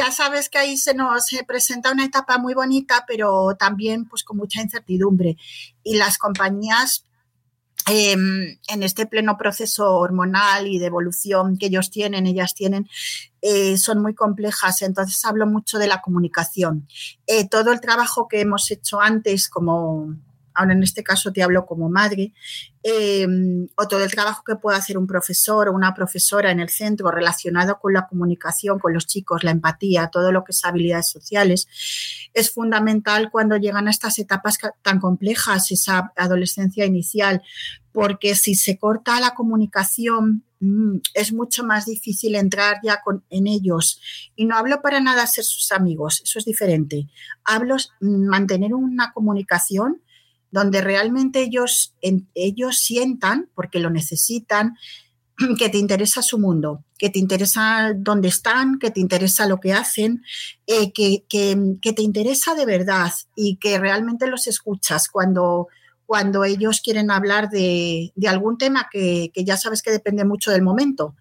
Ya 0.00 0.10
sabes 0.10 0.48
que 0.48 0.56
ahí 0.56 0.78
se 0.78 0.94
nos 0.94 1.26
presenta 1.46 1.92
una 1.92 2.06
etapa 2.06 2.38
muy 2.38 2.54
bonita, 2.54 3.04
pero 3.06 3.54
también 3.58 4.06
pues 4.06 4.24
con 4.24 4.38
mucha 4.38 4.62
incertidumbre. 4.62 5.36
Y 5.82 5.98
las 5.98 6.16
compañías 6.16 7.04
Em, 7.92 8.58
en 8.68 8.82
este 8.82 9.06
pleno 9.06 9.36
proceso 9.36 9.96
hormonal 9.96 10.68
y 10.68 10.78
de 10.78 10.86
evolución 10.86 11.56
que 11.56 11.66
ellos 11.66 11.90
tienen, 11.90 12.26
ellas 12.26 12.54
tienen, 12.54 12.88
eh, 13.40 13.76
son 13.78 14.00
muy 14.00 14.14
complejas. 14.14 14.82
Entonces 14.82 15.24
hablo 15.24 15.46
mucho 15.46 15.78
de 15.78 15.88
la 15.88 16.00
comunicación. 16.00 16.86
Eh, 17.26 17.48
todo 17.48 17.72
el 17.72 17.80
trabajo 17.80 18.28
que 18.28 18.40
hemos 18.40 18.70
hecho 18.70 19.00
antes 19.00 19.48
como 19.48 20.14
ahora 20.54 20.72
en 20.72 20.82
este 20.82 21.02
caso 21.02 21.32
te 21.32 21.42
hablo 21.42 21.66
como 21.66 21.88
madre, 21.88 22.32
em, 22.82 23.68
o 23.76 23.88
todo 23.88 24.02
el 24.02 24.10
trabajo 24.10 24.42
que 24.44 24.56
puede 24.56 24.78
hacer 24.78 24.96
un 24.96 25.06
profesor 25.06 25.68
o 25.68 25.74
una 25.74 25.94
profesora 25.94 26.50
en 26.50 26.60
el 26.60 26.68
centro 26.68 27.10
relacionado 27.10 27.78
con 27.78 27.92
la 27.92 28.06
comunicación 28.06 28.78
con 28.78 28.94
los 28.94 29.06
chicos, 29.06 29.44
la 29.44 29.50
empatía, 29.50 30.08
todo 30.08 30.32
lo 30.32 30.44
que 30.44 30.52
es 30.52 30.64
habilidades 30.64 31.10
sociales, 31.10 31.68
es 32.32 32.50
fundamental 32.50 33.30
cuando 33.30 33.56
llegan 33.56 33.88
a 33.88 33.90
estas 33.90 34.18
etapas 34.18 34.58
tan 34.82 35.00
complejas, 35.00 35.70
esa 35.70 36.12
adolescencia 36.16 36.86
inicial, 36.86 37.42
porque 37.92 38.34
si 38.34 38.54
se 38.54 38.78
corta 38.78 39.20
la 39.20 39.34
comunicación, 39.34 40.44
mm, 40.60 40.98
es 41.14 41.32
mucho 41.32 41.64
más 41.64 41.86
difícil 41.86 42.34
entrar 42.34 42.78
ya 42.82 43.00
con, 43.02 43.24
en 43.30 43.46
ellos. 43.46 44.00
Y 44.36 44.44
no 44.44 44.56
hablo 44.56 44.80
para 44.82 45.00
nada 45.00 45.26
ser 45.26 45.44
sus 45.44 45.72
amigos, 45.72 46.22
eso 46.24 46.38
es 46.38 46.44
diferente. 46.44 47.08
Hablo 47.44 47.76
mm, 48.00 48.26
mantener 48.28 48.74
una 48.74 49.12
comunicación 49.12 50.02
donde 50.50 50.80
realmente 50.80 51.42
ellos, 51.42 51.94
ellos 52.34 52.78
sientan, 52.78 53.48
porque 53.54 53.78
lo 53.78 53.90
necesitan, 53.90 54.74
que 55.58 55.68
te 55.68 55.78
interesa 55.78 56.22
su 56.22 56.38
mundo, 56.38 56.84
que 56.98 57.10
te 57.10 57.18
interesa 57.18 57.92
dónde 57.96 58.28
están, 58.28 58.78
que 58.78 58.90
te 58.90 59.00
interesa 59.00 59.46
lo 59.46 59.58
que 59.58 59.72
hacen, 59.72 60.22
eh, 60.66 60.92
que, 60.92 61.24
te 61.30 62.02
interesa 62.02 62.54
de 62.54 62.66
verdad 62.66 63.12
y 63.34 63.56
que 63.56 63.78
realmente 63.78 64.26
los 64.26 64.46
escuchas 64.46 65.08
cuando, 65.08 65.68
cuando 66.06 66.44
ellos 66.44 66.80
quieren 66.80 67.10
hablar 67.10 67.48
de, 67.50 68.12
algún 68.28 68.58
tema 68.58 68.88
que, 68.90 69.30
que, 69.32 69.44
ya 69.44 69.56
sabes 69.56 69.82
que 69.82 69.90
depende 69.90 70.24
mucho 70.24 70.50
del 70.50 70.62
momento. 70.62 71.14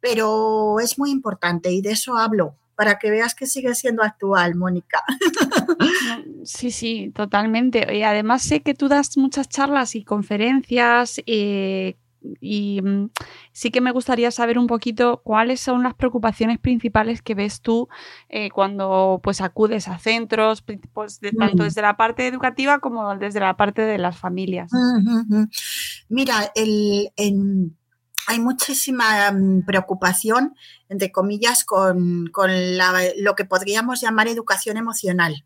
Pero 0.00 0.80
es 0.80 0.98
muy 0.98 1.10
importante 1.10 1.70
y 1.70 1.82
de 1.82 1.92
eso 1.92 2.16
hablo 2.16 2.56
para 2.80 2.98
que 2.98 3.10
veas 3.10 3.34
que 3.34 3.44
sigue 3.46 3.74
siendo 3.74 4.02
actual, 4.02 4.54
Mónica. 4.54 5.02
Sí, 6.44 6.70
sí, 6.70 7.12
totalmente. 7.14 7.94
Y 7.94 8.02
además 8.02 8.40
sé 8.40 8.62
que 8.62 8.72
tú 8.72 8.88
das 8.88 9.18
muchas 9.18 9.50
charlas 9.50 9.94
y 9.94 10.04
conferencias 10.04 11.20
eh, 11.26 11.98
y 12.40 12.80
mm, 12.80 13.10
sí 13.52 13.70
que 13.70 13.82
me 13.82 13.92
gustaría 13.92 14.30
saber 14.30 14.58
un 14.58 14.66
poquito 14.66 15.20
cuáles 15.22 15.60
son 15.60 15.82
las 15.82 15.92
preocupaciones 15.92 16.58
principales 16.58 17.20
que 17.20 17.34
ves 17.34 17.60
tú 17.60 17.90
eh, 18.30 18.48
cuando 18.48 19.20
pues 19.22 19.42
acudes 19.42 19.86
a 19.86 19.98
centros, 19.98 20.62
pues, 20.62 21.20
tanto 21.38 21.64
desde 21.64 21.82
la 21.82 21.98
parte 21.98 22.26
educativa 22.26 22.78
como 22.78 23.14
desde 23.16 23.40
la 23.40 23.58
parte 23.58 23.82
de 23.82 23.98
las 23.98 24.16
familias. 24.16 24.72
Mira, 26.08 26.50
el, 26.54 27.10
hay 28.26 28.38
muchísima 28.38 29.30
mm, 29.32 29.64
preocupación, 29.64 30.54
entre 30.88 31.12
comillas, 31.12 31.64
con, 31.64 32.30
lo 33.16 33.34
que 33.34 33.44
podríamos 33.44 34.00
llamar 34.00 34.28
educación 34.28 34.76
emocional. 34.76 35.44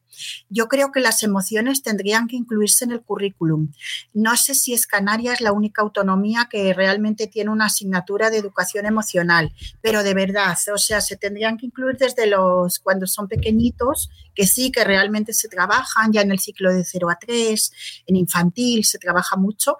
Yo 0.49 0.69
creo 0.69 0.93
que 0.93 1.00
las 1.00 1.23
emociones 1.23 1.83
tendrían 1.83 2.28
que 2.28 2.37
incluirse 2.37 2.85
en 2.85 2.93
el 2.93 3.02
currículum. 3.02 3.73
No 4.12 4.37
sé 4.37 4.54
si 4.54 4.73
es 4.73 4.87
Canarias 4.87 5.40
la 5.40 5.52
única 5.52 5.83
autonomía 5.83 6.49
que 6.50 6.73
realmente 6.73 7.26
tiene 7.26 7.50
una 7.50 7.66
asignatura 7.66 8.31
de 8.31 8.38
educación 8.38 8.87
emocional, 8.87 9.52
pero 9.83 10.02
de 10.02 10.14
verdad, 10.14 10.57
o 10.73 10.78
sea, 10.78 11.00
se 11.00 11.16
tendrían 11.16 11.59
que 11.59 11.66
incluir 11.66 11.97
desde 11.99 12.26
los 12.26 12.78
cuando 12.78 13.07
son 13.07 13.28
pequeñitos, 13.28 14.11
que 14.35 14.47
sí, 14.47 14.71
que 14.71 14.85
realmente 14.85 15.33
se 15.33 15.49
trabajan 15.49 16.12
ya 16.12 16.23
en 16.23 16.31
el 16.31 16.38
ciclo 16.38 16.73
de 16.73 16.85
0 16.85 17.11
a 17.11 17.19
3, 17.19 17.73
en 18.07 18.16
infantil 18.16 18.85
se 18.85 18.99
trabaja 18.99 19.37
mucho, 19.37 19.76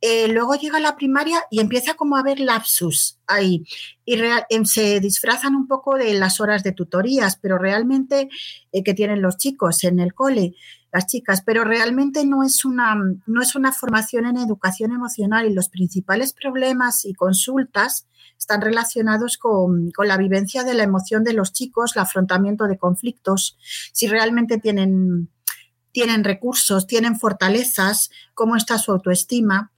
eh, 0.00 0.28
luego 0.28 0.54
llega 0.54 0.78
la 0.78 0.96
primaria 0.96 1.42
y 1.50 1.60
empieza 1.60 1.94
como 1.94 2.16
a 2.16 2.20
haber 2.20 2.38
lapsus 2.38 3.18
ahí. 3.26 3.64
Y 4.04 4.20
em, 4.50 4.64
se 4.64 5.00
disfrazan 5.00 5.54
un 5.54 5.66
poco 5.66 5.96
de 5.96 6.14
las 6.14 6.40
horas 6.40 6.62
de 6.62 6.72
tutorías, 6.72 7.36
pero 7.36 7.58
realmente 7.58 8.28
eh, 8.72 8.82
que 8.82 8.94
tienen 8.94 9.22
los 9.22 9.36
chicos 9.38 9.84
en 9.84 9.98
el 9.98 10.14
cole, 10.14 10.54
las 10.92 11.06
chicas, 11.06 11.42
pero 11.44 11.64
realmente 11.64 12.24
no 12.26 12.42
es 12.42 12.64
una 12.64 12.94
no 13.26 13.42
es 13.42 13.54
una 13.54 13.72
formación 13.72 14.26
en 14.26 14.36
educación 14.36 14.92
emocional 14.92 15.46
y 15.46 15.54
los 15.54 15.68
principales 15.68 16.32
problemas 16.32 17.04
y 17.04 17.14
consultas 17.14 18.06
están 18.38 18.60
relacionados 18.60 19.38
con, 19.38 19.90
con 19.90 20.08
la 20.08 20.16
vivencia 20.18 20.62
de 20.62 20.74
la 20.74 20.82
emoción 20.82 21.24
de 21.24 21.32
los 21.32 21.52
chicos, 21.52 21.96
el 21.96 22.02
afrontamiento 22.02 22.66
de 22.66 22.78
conflictos, 22.78 23.56
si 23.92 24.06
realmente 24.08 24.58
tienen 24.58 25.30
tienen 25.96 26.24
recursos, 26.24 26.86
tienen 26.86 27.18
fortalezas, 27.18 28.10
cómo 28.34 28.54
está 28.54 28.76
su 28.76 28.92
autoestima. 28.92 29.72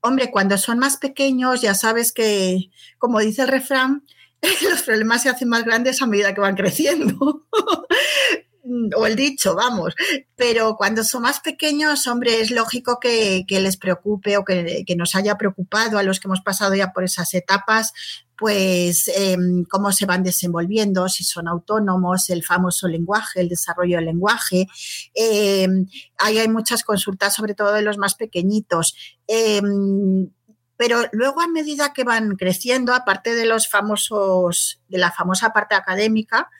Hombre, 0.00 0.30
cuando 0.30 0.56
son 0.56 0.78
más 0.78 0.96
pequeños, 0.96 1.60
ya 1.60 1.74
sabes 1.74 2.12
que, 2.12 2.70
como 2.96 3.18
dice 3.18 3.42
el 3.42 3.48
refrán, 3.48 4.06
los 4.70 4.80
problemas 4.80 5.22
se 5.22 5.28
hacen 5.28 5.50
más 5.50 5.66
grandes 5.66 6.00
a 6.00 6.06
medida 6.06 6.32
que 6.32 6.40
van 6.40 6.56
creciendo. 6.56 7.44
o 8.96 9.06
el 9.06 9.16
dicho, 9.16 9.54
vamos. 9.54 9.94
Pero 10.34 10.76
cuando 10.78 11.04
son 11.04 11.20
más 11.20 11.40
pequeños, 11.40 12.06
hombre, 12.06 12.40
es 12.40 12.50
lógico 12.50 12.98
que, 12.98 13.44
les 13.46 13.76
preocupe 13.76 14.38
o 14.38 14.46
que, 14.46 14.84
que, 14.86 14.96
nos 14.96 15.14
haya 15.14 15.36
preocupado 15.36 15.98
a 15.98 16.02
los 16.02 16.20
que 16.20 16.28
hemos 16.28 16.40
pasado 16.40 16.74
ya 16.74 16.94
por 16.94 17.04
esas 17.04 17.34
etapas, 17.34 17.92
pues 18.36 19.08
em, 19.14 19.64
cómo 19.64 19.92
se 19.92 20.06
van 20.06 20.22
desenvolviendo, 20.22 21.08
si 21.08 21.24
son 21.24 21.48
autónomos, 21.48 22.30
el 22.30 22.42
famoso 22.42 22.88
lenguaje, 22.88 23.40
el 23.40 23.48
desarrollo 23.48 23.96
del 23.96 24.06
lenguaje. 24.06 24.66
Em, 25.14 25.86
ahí 26.18 26.38
hay 26.38 26.48
muchas 26.48 26.82
consultas, 26.82 27.34
sobre 27.34 27.54
todo 27.54 27.72
de 27.72 27.82
los 27.82 27.98
más 27.98 28.14
pequeñitos. 28.14 28.96
Em, 29.26 30.30
pero 30.76 31.02
luego 31.12 31.40
a 31.40 31.48
medida 31.48 31.92
que 31.92 32.04
van 32.04 32.36
creciendo, 32.36 32.94
aparte 32.94 33.34
de 33.34 33.46
los 33.46 33.68
famosos, 33.68 34.80
de 34.88 34.98
la 34.98 35.12
famosa 35.12 35.50
parte 35.52 35.74
académica, 35.76 36.50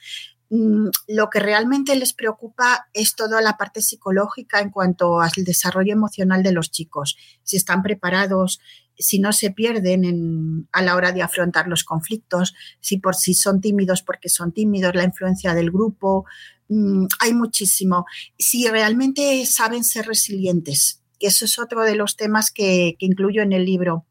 mm, 0.49 0.87
lo 1.09 1.29
que 1.29 1.39
realmente 1.39 1.95
les 1.95 2.13
preocupa 2.13 2.87
es 2.93 3.15
toda 3.15 3.41
la 3.41 3.57
parte 3.57 3.81
psicológica 3.81 4.61
en 4.61 4.69
cuanto 4.69 5.19
al 5.19 5.31
desarrollo 5.37 5.91
emocional 5.91 6.43
de 6.43 6.53
los 6.53 6.71
chicos, 6.71 7.17
si 7.43 7.57
están 7.57 7.83
preparados, 7.83 8.61
si 8.97 9.19
no 9.19 9.33
se 9.33 9.51
pierden 9.51 10.67
a 10.71 10.81
la 10.81 10.95
hora 10.95 11.11
de 11.11 11.21
afrontar 11.21 11.67
los 11.67 11.83
conflictos, 11.83 12.53
si 12.79 12.97
por 12.97 13.15
si 13.15 13.33
son 13.33 13.61
tímidos 13.61 14.01
porque 14.01 14.29
son 14.29 14.51
tímidos, 14.51 14.95
la 14.95 15.03
influencia 15.03 15.53
del 15.53 15.71
grupo, 15.71 16.25
mm, 16.69 17.05
hay 17.19 17.33
muchísimo. 17.33 18.05
Si 18.37 18.67
realmente 18.67 19.45
saben 19.45 19.83
ser 19.83 20.07
resilientes, 20.07 21.01
que 21.19 21.27
eso 21.27 21.45
es 21.45 21.59
otro 21.59 21.83
de 21.83 21.95
los 21.95 22.15
temas 22.15 22.51
que, 22.51 22.95
incluyo 22.99 23.41
en 23.41 23.53
el 23.53 23.65
libro. 23.65 24.05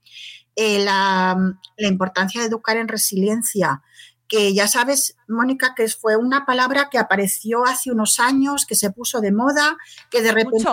Eh, 0.57 0.85
la, 0.85 1.37
la, 1.77 1.89
importancia 1.89 2.41
de 2.41 2.47
educar 2.47 2.77
en 2.77 2.87
resiliencia, 2.87 3.83
que 4.29 4.55
ya 4.55 4.69
sabes, 4.69 5.17
Mónica, 5.27 5.75
que 5.75 5.89
fue 5.89 6.17
una 6.17 6.47
palabra 6.47 6.89
que 6.91 6.99
apareció 6.99 7.65
hace 7.65 7.91
unos 7.91 8.21
años, 8.21 8.65
que 8.65 8.77
se 8.77 8.91
puso 8.91 9.21
de 9.21 9.33
moda, 9.33 9.77
que 10.11 10.23
de 10.23 10.33
repente... 10.33 10.65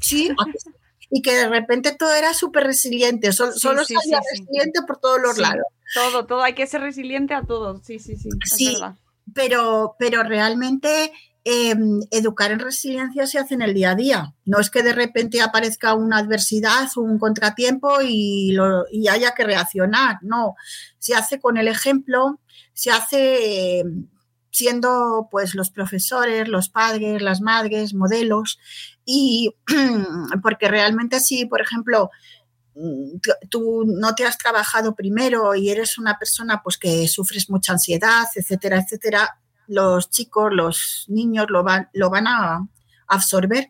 Sí, 0.00 0.28
y 1.16 1.22
que 1.22 1.32
de 1.32 1.48
repente 1.48 1.94
todo 1.96 2.12
era 2.12 2.34
súper 2.34 2.64
resiliente, 2.64 3.30
solo, 3.30 3.52
salía 3.52 4.20
resiliente 4.32 4.82
por 4.84 4.98
todos 4.98 5.20
los 5.22 5.38
lados. 5.38 5.62
Todo, 5.94 6.26
todo, 6.26 6.42
hay 6.42 6.54
que 6.54 6.66
ser 6.66 6.80
resiliente 6.80 7.34
a 7.34 7.42
todo, 7.42 7.80
sí, 7.84 8.00
sí, 8.00 8.16
sí. 8.16 8.30
Sí, 8.44 8.76
pero, 9.32 9.94
pero 9.96 10.24
realmente 10.24 11.12
em, 11.44 12.00
educar 12.10 12.50
en 12.50 12.58
resiliencia 12.58 13.28
se 13.28 13.38
hace 13.38 13.54
en 13.54 13.62
el 13.62 13.74
día 13.74 13.92
a 13.92 13.94
día. 13.94 14.34
No 14.44 14.58
es 14.58 14.70
que 14.70 14.82
de 14.82 14.92
repente 14.92 15.40
aparezca 15.40 15.94
una 15.94 16.18
adversidad 16.18 16.88
o 16.96 17.02
un 17.02 17.20
contratiempo 17.20 18.02
y, 18.02 18.50
lo, 18.50 18.84
y 18.90 19.06
haya 19.06 19.34
que 19.36 19.44
reaccionar. 19.44 20.18
No, 20.22 20.56
se 20.98 21.14
hace 21.14 21.38
con 21.38 21.58
el 21.58 21.68
ejemplo, 21.68 22.40
se 22.72 22.90
hace 22.90 23.78
em, 23.78 24.08
siendo 24.50 25.28
pues 25.30 25.54
los 25.54 25.70
profesores, 25.70 26.48
los 26.48 26.68
padres, 26.70 27.22
las 27.22 27.40
madres, 27.40 27.94
modelos 27.94 28.58
y 29.04 29.54
porque 30.42 30.68
realmente 30.68 31.20
si, 31.20 31.46
por 31.46 31.60
ejemplo, 31.60 32.10
mm, 32.74 33.18
tú 33.48 33.84
no 33.86 34.14
te 34.14 34.24
has 34.24 34.38
trabajado 34.38 34.94
primero 34.94 35.54
y 35.54 35.70
eres 35.70 35.98
una 35.98 36.18
persona 36.18 36.60
pues 36.62 36.78
que 36.78 37.06
sufres 37.08 37.50
mucha 37.50 37.72
ansiedad, 37.72 38.24
etcétera, 38.34 38.78
etcétera, 38.78 39.38
los 39.66 40.10
chicos, 40.10 40.52
los 40.52 41.04
niños 41.08 41.46
lo 41.48 41.62
van, 41.62 41.88
lo 41.92 42.10
van 42.10 42.26
a 42.26 42.68
absorber 43.06 43.68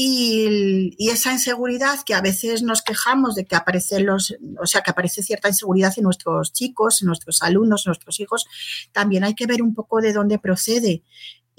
y, 0.00 1.10
esa 1.10 1.32
inseguridad 1.32 2.04
que 2.06 2.14
a 2.14 2.20
veces 2.20 2.62
nos 2.62 2.82
quejamos 2.82 3.34
de 3.34 3.46
que 3.46 3.56
aparecen 3.56 4.06
los, 4.06 4.32
o 4.62 4.64
sea, 4.64 4.80
que 4.80 4.92
aparece 4.92 5.24
cierta 5.24 5.48
inseguridad 5.48 5.92
en 5.96 6.04
nuestros 6.04 6.52
chicos, 6.52 7.02
en 7.02 7.08
nuestros 7.08 7.42
alumnos, 7.42 7.84
en 7.84 7.90
nuestros 7.90 8.20
hijos, 8.20 8.46
también 8.92 9.24
hay 9.24 9.34
que 9.34 9.46
ver 9.46 9.60
un 9.60 9.74
poco 9.74 10.00
de 10.00 10.12
dónde 10.12 10.38
procede. 10.38 11.02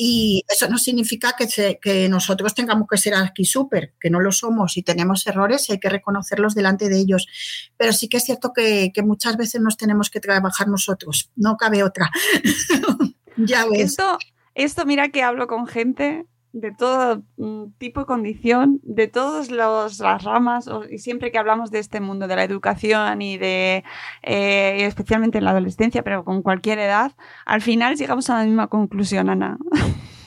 Y 0.02 0.46
eso 0.48 0.70
no 0.70 0.78
significa 0.78 1.36
que, 1.38 1.78
que 1.82 2.08
nosotros 2.08 2.56
tengamos 2.56 2.88
que 2.90 2.96
ser 2.96 3.16
aquí 3.16 3.44
súper, 3.44 3.96
que 4.00 4.10
no 4.10 4.22
lo 4.22 4.32
somos 4.32 4.78
y 4.78 4.82
tenemos 4.82 5.28
errores 5.28 5.68
y 5.68 5.74
hay 5.74 5.80
que 5.82 5.90
reconocerlos 5.90 6.56
delante 6.56 6.88
de 6.88 6.98
ellos. 6.98 7.28
Pero 7.76 7.92
sí 7.92 8.08
que 8.08 8.16
es 8.16 8.24
cierto 8.24 8.54
que, 8.54 8.94
que 8.94 9.04
muchas 9.04 9.36
veces 9.36 9.60
nos 9.60 9.76
tenemos 9.76 10.10
que 10.10 10.22
trabajar 10.22 10.70
nosotros, 10.70 11.32
no 11.36 11.58
cabe 11.58 11.84
otra. 11.84 12.10
ya 13.36 13.66
ves. 13.66 13.92
Esto, 13.92 14.18
esto, 14.56 14.86
mira 14.86 15.10
que 15.10 15.22
hablo 15.22 15.48
con 15.48 15.68
gente 15.68 16.26
de 16.52 16.72
todo 16.72 17.24
mm, 17.38 17.72
tipo 17.78 18.02
y 18.02 18.06
condición, 18.06 18.80
de 18.84 19.08
todas 19.08 19.52
las 19.52 20.00
ramas, 20.00 20.70
y 20.90 20.98
siempre 21.00 21.32
que 21.32 21.38
hablamos 21.38 21.72
de 21.72 21.80
este 21.80 22.00
mundo 22.00 22.28
de 22.28 22.36
la 22.36 22.44
educación 22.44 23.22
y 23.22 23.38
de, 23.38 23.84
eh, 24.24 24.86
especialmente 24.86 25.38
en 25.38 25.46
la 25.46 25.52
adolescencia, 25.52 26.04
pero 26.04 26.24
con 26.24 26.42
cualquier 26.42 26.80
edad, 26.80 27.14
al 27.46 27.62
final 27.62 27.96
llegamos 27.96 28.30
a 28.30 28.40
la 28.40 28.46
misma 28.46 28.68
conclusión, 28.68 29.30
Ana. 29.30 29.58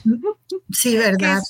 Sí, 0.70 0.96
verdad 0.96 1.40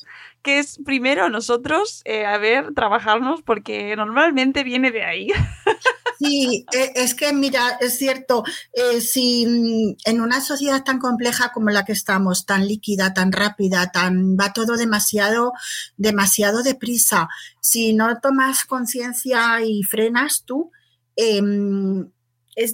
que 0.42 0.58
es 0.58 0.78
primero 0.84 1.28
nosotros, 1.28 2.02
eh, 2.04 2.26
a 2.26 2.36
ver, 2.36 2.74
trabajarnos, 2.74 3.42
porque 3.42 3.94
normalmente 3.96 4.64
viene 4.64 4.90
de 4.90 5.04
ahí. 5.04 5.28
Sí, 6.22 6.66
e, 6.72 6.92
es 6.94 7.14
que 7.14 7.32
mira, 7.32 7.78
es 7.80 7.98
cierto, 7.98 8.44
eh, 8.72 9.00
si 9.00 9.46
mm, 9.46 9.96
en 10.04 10.20
una 10.20 10.40
sociedad 10.40 10.84
tan 10.84 10.98
compleja 10.98 11.52
como 11.52 11.70
la 11.70 11.84
que 11.84 11.92
estamos, 11.92 12.46
tan 12.46 12.66
líquida, 12.66 13.12
tan 13.12 13.32
rápida, 13.32 13.90
tan 13.90 14.36
va 14.36 14.52
todo 14.52 14.76
demasiado, 14.76 15.52
demasiado 15.96 16.62
deprisa, 16.62 17.28
si 17.60 17.92
no 17.92 18.20
tomas 18.20 18.64
conciencia 18.64 19.62
y 19.64 19.82
frenas 19.82 20.44
tú, 20.44 20.70
em, 21.16 22.08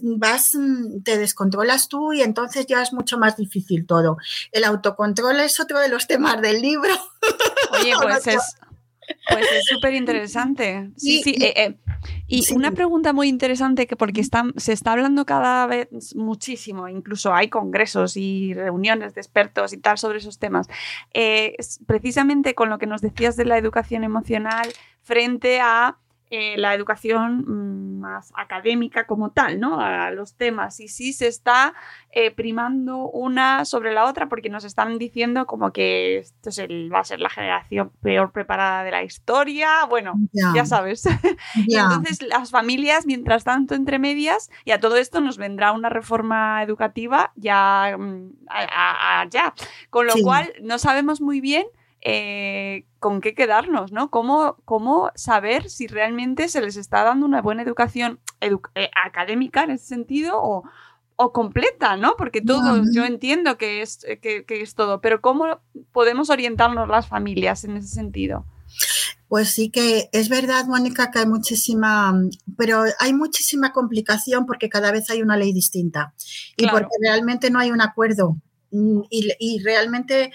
vas, 0.03 0.55
mm, 0.55 1.03
te 1.03 1.19
descontrolas 1.19 1.89
tú 1.89 2.13
y 2.13 2.23
entonces 2.23 2.67
ya 2.67 2.83
es 2.83 2.93
mucho 2.93 3.19
más 3.19 3.37
difícil 3.37 3.87
todo. 3.87 4.19
El 4.53 4.65
autocontrol 4.65 5.41
es 5.41 5.59
otro 5.61 5.79
de 5.79 5.89
los 5.89 6.07
temas 6.07 6.43
del 6.43 6.61
libro. 6.61 6.93
Oye, 7.73 7.93
pues 8.03 8.27
es... 8.27 8.57
Pues 9.31 9.47
es 9.53 9.67
súper 9.67 9.95
interesante. 9.95 10.91
Sí, 10.97 11.23
sí. 11.23 11.37
Eh, 11.41 11.53
eh, 11.57 11.77
y 12.27 12.53
una 12.55 12.73
pregunta 12.73 13.13
muy 13.13 13.29
interesante 13.29 13.87
que 13.87 13.97
porque 13.97 14.23
se 14.57 14.73
está 14.73 14.93
hablando 14.93 15.27
cada 15.27 15.67
vez 15.67 15.89
muchísimo, 16.15 16.89
incluso 16.89 17.35
hay 17.35 17.49
congresos 17.49 18.17
y 18.17 18.55
reuniones 18.55 19.15
de 19.15 19.21
expertos 19.21 19.73
y 19.73 19.79
tal 19.79 19.99
sobre 19.99 20.19
esos 20.19 20.39
temas. 20.39 20.69
Eh, 21.15 21.57
precisamente 21.87 22.55
con 22.55 22.71
lo 22.71 22.79
que 22.79 22.87
nos 22.87 23.01
decías 23.01 23.37
de 23.37 23.45
la 23.45 23.59
educación 23.59 24.05
emocional 24.05 24.69
frente 25.03 25.61
a 25.61 25.99
eh, 26.31 26.59
la 26.59 26.75
educación 26.75 27.45
mm, 27.47 27.78
más 27.99 28.33
académica 28.35 29.07
como 29.07 29.31
tal, 29.31 29.61
¿no? 29.61 29.81
A 29.81 30.11
los 30.11 30.35
temas. 30.35 30.81
Y 30.81 30.89
sí 30.89 31.13
se 31.13 31.27
está 31.27 31.75
eh, 32.11 32.31
primando 32.31 33.09
una 33.09 33.65
sobre 33.65 33.93
la 33.93 34.05
otra 34.05 34.29
porque 34.29 34.49
nos 34.49 34.65
están 34.65 34.99
diciendo 34.99 35.47
como 35.47 35.73
que 35.73 36.19
esto 36.19 36.51
va 36.93 37.01
a 37.01 37.05
ser 37.05 37.21
la 37.21 37.31
generación 37.31 37.91
peor 38.03 38.33
preparada 38.33 38.85
de 38.85 38.91
la 38.91 39.03
historia. 39.03 39.85
Bueno, 39.87 40.15
ya 40.33 40.65
sabes. 40.65 41.05
y 41.55 41.77
entonces 41.77 42.23
las 42.23 42.51
familias, 42.51 43.07
mientras 43.07 43.45
tanto, 43.45 43.75
entre 43.75 43.99
medias, 43.99 44.51
y 44.65 44.71
a 44.71 44.81
todo 44.81 44.97
esto 44.97 45.21
nos 45.21 45.37
vendrá 45.39 45.73
una 45.73 45.89
reforma 45.89 46.63
educativa 46.63 47.33
ya. 47.37 47.97
Mm, 47.99 48.33
ya. 49.31 49.55
Con 49.91 50.07
lo 50.07 50.15
cual, 50.23 50.53
no 50.63 50.79
sabemos 50.79 51.21
muy 51.21 51.41
bien 51.41 51.67
eh, 52.01 52.85
con 53.01 53.21
qué 53.21 53.35
quedarnos, 53.35 53.93
¿no? 53.93 54.11
¿Cómo, 54.11 54.57
¿Cómo, 54.65 55.11
saber 55.15 55.69
si 55.69 55.87
realmente 55.87 56.49
se 56.49 56.61
les 56.61 56.77
está 56.77 57.03
dando 57.03 57.27
una 57.27 57.43
buena 57.43 57.63
educación 57.63 58.21
eh, 58.41 58.91
académica 59.05 59.65
en 59.65 59.73
ese 59.73 59.87
sentido 59.87 60.41
o, 60.41 60.65
o 61.21 61.33
completa, 61.33 61.97
¿no? 61.97 62.15
Porque 62.17 62.41
todo, 62.41 62.85
yo 62.95 63.05
entiendo 63.05 63.59
que 63.59 63.83
es, 63.83 64.07
que, 64.23 64.45
es 64.49 64.75
todo, 64.77 65.01
pero 65.01 65.21
¿cómo 65.21 65.59
podemos 65.91 66.31
orientarnos 66.31 66.89
las 66.89 67.09
familias 67.09 67.65
en 67.65 67.77
ese 67.77 67.89
sentido? 67.89 68.47
Pues 69.27 69.51
sí 69.51 69.69
que 69.69 70.09
es 70.13 70.29
verdad, 70.29 70.67
Mónica, 70.67 71.11
que 71.11 71.19
hay 71.19 71.27
muchísima, 71.27 72.15
pero 72.57 72.85
hay 73.01 73.13
muchísima 73.13 73.73
complicación 73.73 74.47
porque 74.47 74.69
cada 74.69 74.93
vez 74.93 75.11
hay 75.11 75.21
una 75.21 75.37
ley 75.37 75.53
distinta 75.53 76.15
y 76.57 76.69
porque 76.69 76.95
realmente 77.03 77.51
no 77.51 77.59
hay 77.59 77.73
un 77.73 77.81
acuerdo. 77.81 78.37
Mm, 78.71 79.01
y, 79.11 79.33
y 79.41 79.63
realmente 79.65 80.31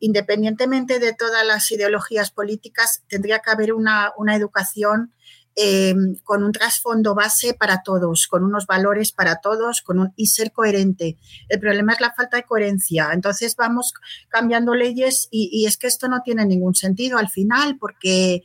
independientemente 0.00 0.98
de 0.98 1.12
todas 1.12 1.46
las 1.46 1.70
ideologías 1.70 2.30
políticas, 2.30 3.02
tendría 3.08 3.40
que 3.40 3.50
haber 3.50 3.72
una, 3.72 4.12
educación 4.34 5.12
eh, 5.54 5.94
con 6.22 6.42
un 6.42 6.52
trasfondo 6.52 7.14
base 7.14 7.54
para 7.54 7.82
todos, 7.82 8.26
con 8.26 8.44
unos 8.44 8.66
valores 8.66 9.12
para 9.12 9.40
todos 9.40 9.80
con 9.80 9.98
un, 9.98 10.12
y 10.16 10.26
ser 10.26 10.52
coherente. 10.52 11.16
El 11.48 11.60
problema 11.60 11.94
es 11.94 12.00
la 12.00 12.12
falta 12.12 12.36
de 12.36 12.44
coherencia. 12.44 13.10
Entonces 13.12 13.56
vamos 13.56 13.94
cambiando 14.28 14.74
leyes 14.74 15.28
y, 15.30 15.64
es 15.66 15.78
que 15.78 15.86
esto 15.86 16.08
no 16.08 16.20
tiene 16.22 16.44
ningún 16.44 16.74
sentido 16.74 17.18
al 17.18 17.28
final 17.28 17.78
porque... 17.78 18.42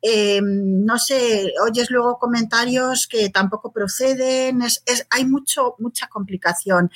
Eh, 0.00 0.40
no 0.40 0.96
sé, 0.96 1.52
oyes 1.60 1.90
luego 1.90 2.20
comentarios 2.20 3.08
que 3.08 3.30
tampoco 3.30 3.72
proceden, 3.72 4.62
es, 4.62 4.80
hay 5.10 5.24
mucho, 5.24 5.74
mucha 5.80 6.06
complicación. 6.06 6.88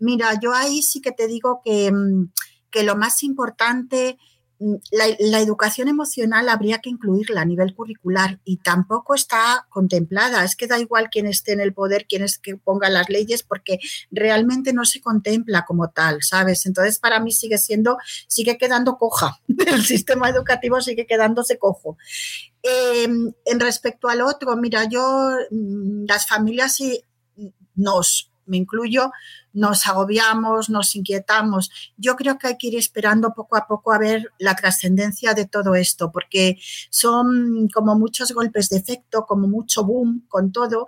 Mira, 0.00 0.32
yo 0.42 0.52
ahí 0.52 0.82
sí 0.82 1.00
que 1.00 1.12
te 1.12 1.28
digo 1.28 1.60
que, 1.64 1.92
mm, 1.92 2.32
que 2.70 2.82
lo 2.82 2.96
más 2.96 3.22
importante, 3.22 4.18
mm, 4.58 4.74
la, 4.90 5.40
educación 5.40 5.88
emocional 5.88 6.48
habría 6.48 6.78
que 6.78 6.90
incluirla 6.90 7.42
a 7.42 7.44
nivel 7.44 7.74
curricular 7.74 8.40
y 8.44 8.58
tampoco 8.58 9.14
está 9.14 9.66
contemplada. 9.70 10.44
Es 10.44 10.56
que 10.56 10.66
da 10.66 10.78
igual 10.78 11.08
quién 11.10 11.26
esté 11.26 11.52
en 11.52 11.60
el 11.60 11.72
poder, 11.72 12.06
quién 12.08 12.22
es 12.22 12.38
que 12.38 12.56
ponga 12.56 12.90
las 12.90 13.08
leyes, 13.08 13.42
porque 13.42 13.78
realmente 14.10 14.72
no 14.72 14.84
se 14.84 15.00
contempla 15.00 15.64
como 15.64 15.90
tal, 15.90 16.22
¿sabes? 16.22 16.66
Entonces, 16.66 16.98
para 16.98 17.20
mí 17.20 17.32
sigue 17.32 17.58
siendo, 17.58 17.98
sigue 18.26 18.58
quedando 18.58 18.96
coja. 18.96 19.40
El 19.66 19.84
sistema 19.84 20.28
educativo 20.28 20.80
sigue 20.80 21.06
quedándose 21.06 21.58
cojo. 21.58 21.96
Em, 22.62 23.32
en 23.44 23.60
respecto 23.60 24.08
al 24.08 24.20
otro, 24.22 24.56
mira, 24.56 24.84
yo, 24.88 25.30
mm, 25.50 26.06
las 26.08 26.26
familias 26.26 26.78
nos, 27.78 28.32
me 28.48 28.56
incluyo, 28.56 29.12
nos 29.52 29.86
agobiamos, 29.86 30.70
nos 30.70 30.94
inquietamos. 30.96 31.70
Yo 31.96 32.16
creo 32.16 32.38
que 32.38 32.48
hay 32.48 32.58
que 32.58 32.68
ir 32.68 32.76
esperando 32.76 33.32
poco 33.34 33.56
a 33.56 33.66
poco 33.66 33.92
a 33.92 33.98
ver 33.98 34.32
la 34.38 34.56
trascendencia 34.56 35.34
de 35.34 35.46
todo 35.46 35.74
esto, 35.74 36.10
porque 36.10 36.58
son 36.90 37.68
como 37.72 37.96
muchos 37.96 38.32
golpes 38.32 38.68
de 38.68 38.78
efecto, 38.78 39.26
como 39.26 39.46
mucho 39.48 39.84
boom 39.84 40.24
con 40.28 40.52
todo. 40.52 40.86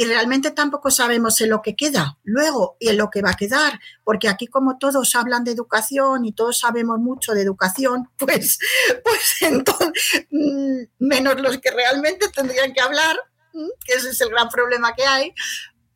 Y 0.00 0.06
realmente 0.06 0.50
tampoco 0.52 0.90
sabemos 0.90 1.38
en 1.42 1.50
lo 1.50 1.60
que 1.60 1.76
queda 1.76 2.18
luego 2.22 2.76
y 2.80 2.88
en 2.88 2.96
lo 2.96 3.10
que 3.10 3.20
va 3.20 3.32
a 3.32 3.36
quedar, 3.36 3.78
porque 4.02 4.28
aquí 4.28 4.46
como 4.46 4.78
todos 4.78 5.14
hablan 5.14 5.44
de 5.44 5.50
educación 5.50 6.24
y 6.24 6.32
todos 6.32 6.60
sabemos 6.60 6.98
mucho 6.98 7.34
de 7.34 7.42
educación, 7.42 8.08
pues, 8.18 8.58
pues 9.04 9.42
entonces, 9.42 9.92
mm, 10.30 10.84
menos 11.00 11.38
los 11.42 11.58
que 11.58 11.70
realmente 11.70 12.30
tendrían 12.30 12.72
que 12.72 12.80
hablar, 12.80 13.14
mm, 13.52 13.68
que 13.84 13.92
ese 13.92 14.08
es 14.08 14.20
el 14.22 14.30
gran 14.30 14.48
problema 14.48 14.94
que 14.94 15.04
hay, 15.04 15.34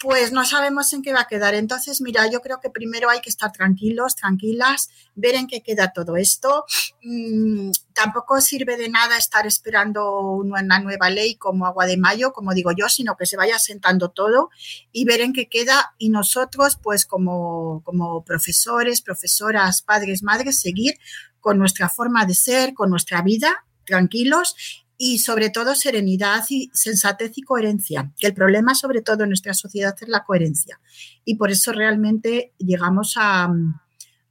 pues 0.05 0.33
no 0.33 0.45
sabemos 0.45 0.93
en 0.93 1.01
qué 1.01 1.14
va 1.14 1.23
a 1.23 1.27
quedar. 1.27 1.55
Entonces, 1.55 2.03
mira, 2.03 2.31
yo 2.31 2.43
creo 2.43 2.61
que 2.61 2.69
primero 2.69 3.09
hay 3.09 3.23
que 3.23 3.31
estar 3.31 3.51
tranquilos, 3.53 4.14
tranquilas, 4.14 4.90
ver 5.14 5.35
en 5.35 5.47
qué 5.47 5.62
queda 5.62 5.95
todo 5.95 6.19
esto. 6.19 6.67
Mm, 7.03 7.71
tampoco 7.95 8.38
sirve 8.43 8.77
de 8.77 8.90
nada 8.90 9.17
estar 9.17 9.47
esperando 9.47 10.21
una 10.21 10.79
nueva 10.79 11.09
ley 11.09 11.37
como 11.37 11.64
agua 11.64 11.87
de 11.87 11.97
mayo, 11.97 12.35
como 12.35 12.53
digo 12.53 12.71
yo, 12.73 12.90
sino 12.90 13.17
que 13.17 13.25
se 13.25 13.38
vaya 13.38 13.59
sentando 13.59 14.11
todo 14.11 14.51
y 14.93 15.07
ver 15.07 15.23
en 15.23 15.33
qué 15.33 15.49
queda. 15.49 15.95
Y 15.97 16.11
nosotros, 16.11 16.79
pues 16.83 17.07
como, 17.07 17.81
como 17.83 18.27
profesores, 18.27 19.01
profesoras, 19.01 19.81
padres, 19.81 20.23
madres, 20.23 20.61
seguir 20.61 20.99
con 21.40 21.57
nuestra 21.57 21.88
forma 21.88 22.27
de 22.27 22.35
ser, 22.35 22.75
con 22.75 22.90
nuestra 22.90 23.23
vida, 23.23 23.64
tranquilos 23.87 24.84
y 24.96 25.18
sobre 25.18 25.50
todo 25.50 25.74
serenidad 25.74 26.44
y 26.48 26.70
sensatez 26.72 27.33
y 27.37 27.42
coherencia, 27.42 28.12
el 28.20 28.35
problema 28.35 28.74
sobre 28.74 29.02
todo 29.02 29.24
en 29.24 29.30
nuestra 29.30 29.54
sociedad 29.54 29.94
es 30.00 30.09
la 30.09 30.24
coherencia. 30.24 30.80
Y 31.24 31.37
por 31.37 31.50
eso 31.50 31.72
realmente 31.72 32.52
llegamos 32.59 33.14
a, 33.16 33.52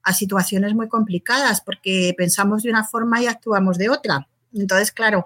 a 0.04 0.14
situaciones 0.14 0.74
muy 0.76 0.88
complicadas 0.88 1.62
porque 1.62 2.14
pensamos 2.18 2.64
de 2.64 2.70
una 2.70 2.84
forma 2.84 3.22
y 3.22 3.28
actuamos 3.28 3.78
de 3.78 3.90
otra. 3.90 4.28
Entonces, 4.54 4.92
claro, 4.92 5.26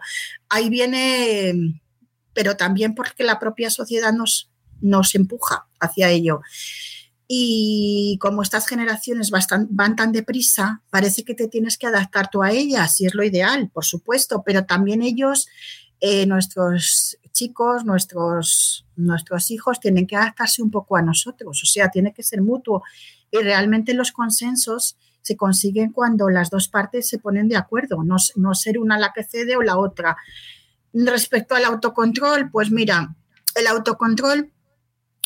ahí 0.49 0.69
viene, 0.69 1.81
pero 2.33 2.55
también 2.55 2.95
porque 2.95 3.23
la 3.23 3.39
propia 3.39 3.69
sociedad 3.69 4.13
nos, 4.13 4.49
nos 4.79 5.15
empuja 5.15 5.67
hacia 5.79 6.09
ello. 6.09 6.41
Y 7.27 8.17
como 8.21 8.41
estas 8.41 8.67
generaciones 8.67 9.31
van 9.69 9.95
tan 9.95 10.11
deprisa, 10.13 10.81
parece 10.89 11.23
que 11.23 11.33
te 11.33 11.49
tienes 11.49 11.77
que 11.77 11.87
adaptar 11.87 12.29
tú 12.29 12.41
a 12.41 12.51
ellas, 12.51 13.01
y 13.01 13.05
es 13.05 13.13
lo 13.13 13.23
ideal, 13.23 13.69
por 13.69 13.83
supuesto, 13.83 14.43
pero 14.45 14.65
también 14.65 15.01
ellos, 15.01 15.47
eh, 15.99 16.25
nuestros 16.25 17.17
chicos, 17.33 17.83
nuestros, 17.83 18.85
nuestros 18.95 19.51
hijos, 19.51 19.79
tienen 19.79 20.07
que 20.07 20.15
adaptarse 20.15 20.61
un 20.61 20.71
poco 20.71 20.95
a 20.95 21.01
nosotros, 21.01 21.61
o 21.61 21.65
sea, 21.65 21.91
tiene 21.91 22.13
que 22.13 22.23
ser 22.23 22.41
mutuo. 22.41 22.83
Y 23.29 23.39
realmente 23.39 23.93
los 23.93 24.13
consensos 24.13 24.97
se 25.21 25.35
consiguen 25.35 25.91
cuando 25.91 26.29
las 26.29 26.49
dos 26.49 26.69
partes 26.69 27.09
se 27.09 27.19
ponen 27.19 27.49
de 27.49 27.57
acuerdo, 27.57 28.03
no, 28.03 28.15
no 28.37 28.55
ser 28.55 28.79
una 28.79 28.97
la 28.97 29.11
que 29.13 29.25
cede 29.25 29.57
o 29.57 29.61
la 29.61 29.77
otra. 29.77 30.15
Respecto 30.93 31.55
al 31.55 31.65
autocontrol, 31.65 32.49
pues 32.49 32.71
mira, 32.71 33.13
el 33.53 33.67
autocontrol 33.67 34.51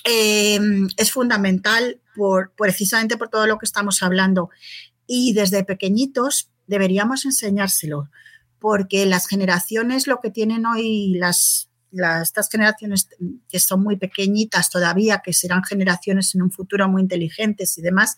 Em, 0.03 0.87
es 0.97 1.11
fundamental 1.11 2.01
por, 2.15 2.53
precisamente 2.57 3.17
por 3.17 3.29
todo 3.29 3.47
lo 3.47 3.57
que 3.57 3.65
estamos 3.65 4.01
hablando. 4.01 4.49
Y 5.07 5.33
desde 5.33 5.63
pequeñitos 5.63 6.49
deberíamos 6.67 7.25
enseñárselo, 7.25 8.09
porque 8.59 9.05
las 9.05 9.27
generaciones, 9.27 10.07
lo 10.07 10.19
que 10.19 10.31
tienen 10.31 10.65
hoy 10.65 11.13
las, 11.15 11.69
estas 12.21 12.49
generaciones 12.49 13.09
que 13.49 13.59
son 13.59 13.83
muy 13.83 13.97
pequeñitas 13.97 14.69
todavía, 14.69 15.21
que 15.23 15.33
serán 15.33 15.63
generaciones 15.63 16.33
en 16.33 16.41
un 16.41 16.51
futuro 16.51 16.87
muy 16.87 17.01
inteligentes 17.01 17.77
y 17.77 17.81
demás, 17.81 18.15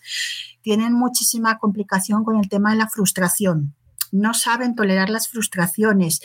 tienen 0.62 0.92
muchísima 0.92 1.58
complicación 1.58 2.24
con 2.24 2.36
el 2.36 2.48
tema 2.48 2.70
de 2.70 2.78
la 2.78 2.88
frustración. 2.88 3.74
No 4.12 4.32
saben 4.32 4.76
tolerar 4.76 5.10
las 5.10 5.28
frustraciones 5.28 6.20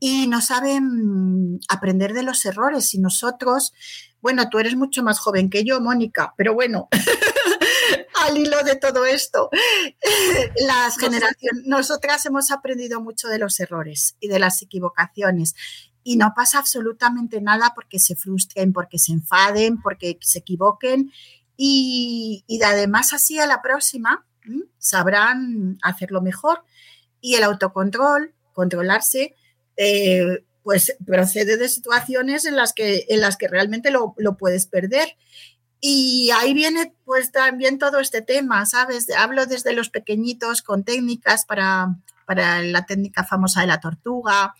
y 0.00 0.26
no 0.26 0.40
saben 0.40 1.60
aprender 1.68 2.14
de 2.14 2.22
los 2.22 2.44
errores. 2.44 2.94
Y 2.94 2.98
nosotros 2.98 3.72
bueno, 4.20 4.48
tú 4.48 4.58
eres 4.58 4.74
mucho 4.74 5.02
más 5.02 5.18
joven 5.18 5.50
que 5.50 5.64
yo, 5.64 5.80
Mónica, 5.80 6.34
pero 6.36 6.54
bueno, 6.54 6.88
al 8.26 8.36
hilo 8.36 8.62
de 8.64 8.76
todo 8.76 9.04
esto, 9.06 9.50
las 10.66 10.96
generaciones, 10.98 11.64
nosotras 11.64 12.24
hemos 12.26 12.50
aprendido 12.50 13.00
mucho 13.00 13.28
de 13.28 13.38
los 13.38 13.58
errores 13.60 14.16
y 14.20 14.28
de 14.28 14.38
las 14.38 14.62
equivocaciones. 14.62 15.54
Y 16.02 16.16
no 16.16 16.32
pasa 16.36 16.58
absolutamente 16.58 17.40
nada 17.40 17.72
porque 17.74 17.98
se 17.98 18.14
frustren, 18.14 18.72
porque 18.72 18.98
se 18.98 19.12
enfaden, 19.12 19.82
porque 19.82 20.18
se 20.20 20.38
equivoquen. 20.38 21.10
Y, 21.56 22.44
además 22.64 23.12
así 23.12 23.40
a 23.40 23.46
la 23.46 23.60
próxima 23.60 24.24
sabrán 24.78 25.78
hacerlo 25.82 26.22
mejor. 26.22 26.62
Y 27.20 27.34
el 27.34 27.42
autocontrol, 27.42 28.34
controlarse, 28.52 29.34
eh, 29.76 30.44
pues 30.66 30.96
procede 31.06 31.58
de 31.58 31.68
situaciones 31.68 32.44
en 32.44 32.56
las 32.56 32.72
que, 32.72 33.04
en 33.08 33.20
las 33.20 33.36
que 33.36 33.46
realmente 33.46 33.92
lo, 33.92 34.16
puedes 34.36 34.66
perder. 34.66 35.16
Y 35.80 36.30
ahí 36.34 36.54
viene 36.54 36.92
pues 37.04 37.30
también 37.30 37.78
todo 37.78 38.00
este 38.00 38.20
tema, 38.20 38.66
¿sabes? 38.66 39.06
Hablo 39.16 39.46
desde 39.46 39.72
los 39.74 39.90
pequeñitos 39.90 40.62
con 40.62 40.82
técnicas 40.82 41.44
para, 41.44 41.94
para 42.26 42.62
la 42.62 42.84
técnica 42.84 43.24
famosa 43.24 43.62
de 43.62 43.68
la 43.68 43.80
tortuga, 43.80 44.54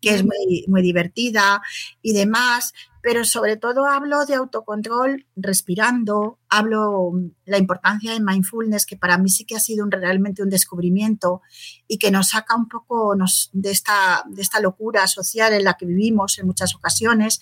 que 0.00 0.14
es 0.14 0.24
muy, 0.24 0.64
muy 0.68 0.82
divertida 0.82 1.60
y 2.02 2.12
demás, 2.12 2.72
pero 3.02 3.24
sobre 3.24 3.56
todo 3.56 3.86
hablo 3.86 4.26
de 4.26 4.34
autocontrol 4.34 5.26
respirando, 5.36 6.38
hablo 6.48 7.12
la 7.44 7.58
importancia 7.58 8.12
de 8.12 8.20
mindfulness, 8.20 8.84
que 8.84 8.96
para 8.96 9.16
mí 9.16 9.28
sí 9.30 9.44
que 9.44 9.56
ha 9.56 9.60
sido 9.60 9.86
realmente 9.88 10.42
un 10.42 10.50
descubrimiento 10.50 11.40
y 11.86 11.98
que 11.98 12.10
nos 12.10 12.30
saca 12.30 12.56
un 12.56 12.68
poco 12.68 13.14
de, 13.52 13.70
esta, 13.70 14.24
de 14.26 14.42
esta 14.42 14.60
locura 14.60 15.06
social 15.06 15.52
en 15.52 15.64
la 15.64 15.74
que 15.74 15.86
vivimos 15.86 16.38
en 16.38 16.46
muchas 16.46 16.74
ocasiones. 16.74 17.40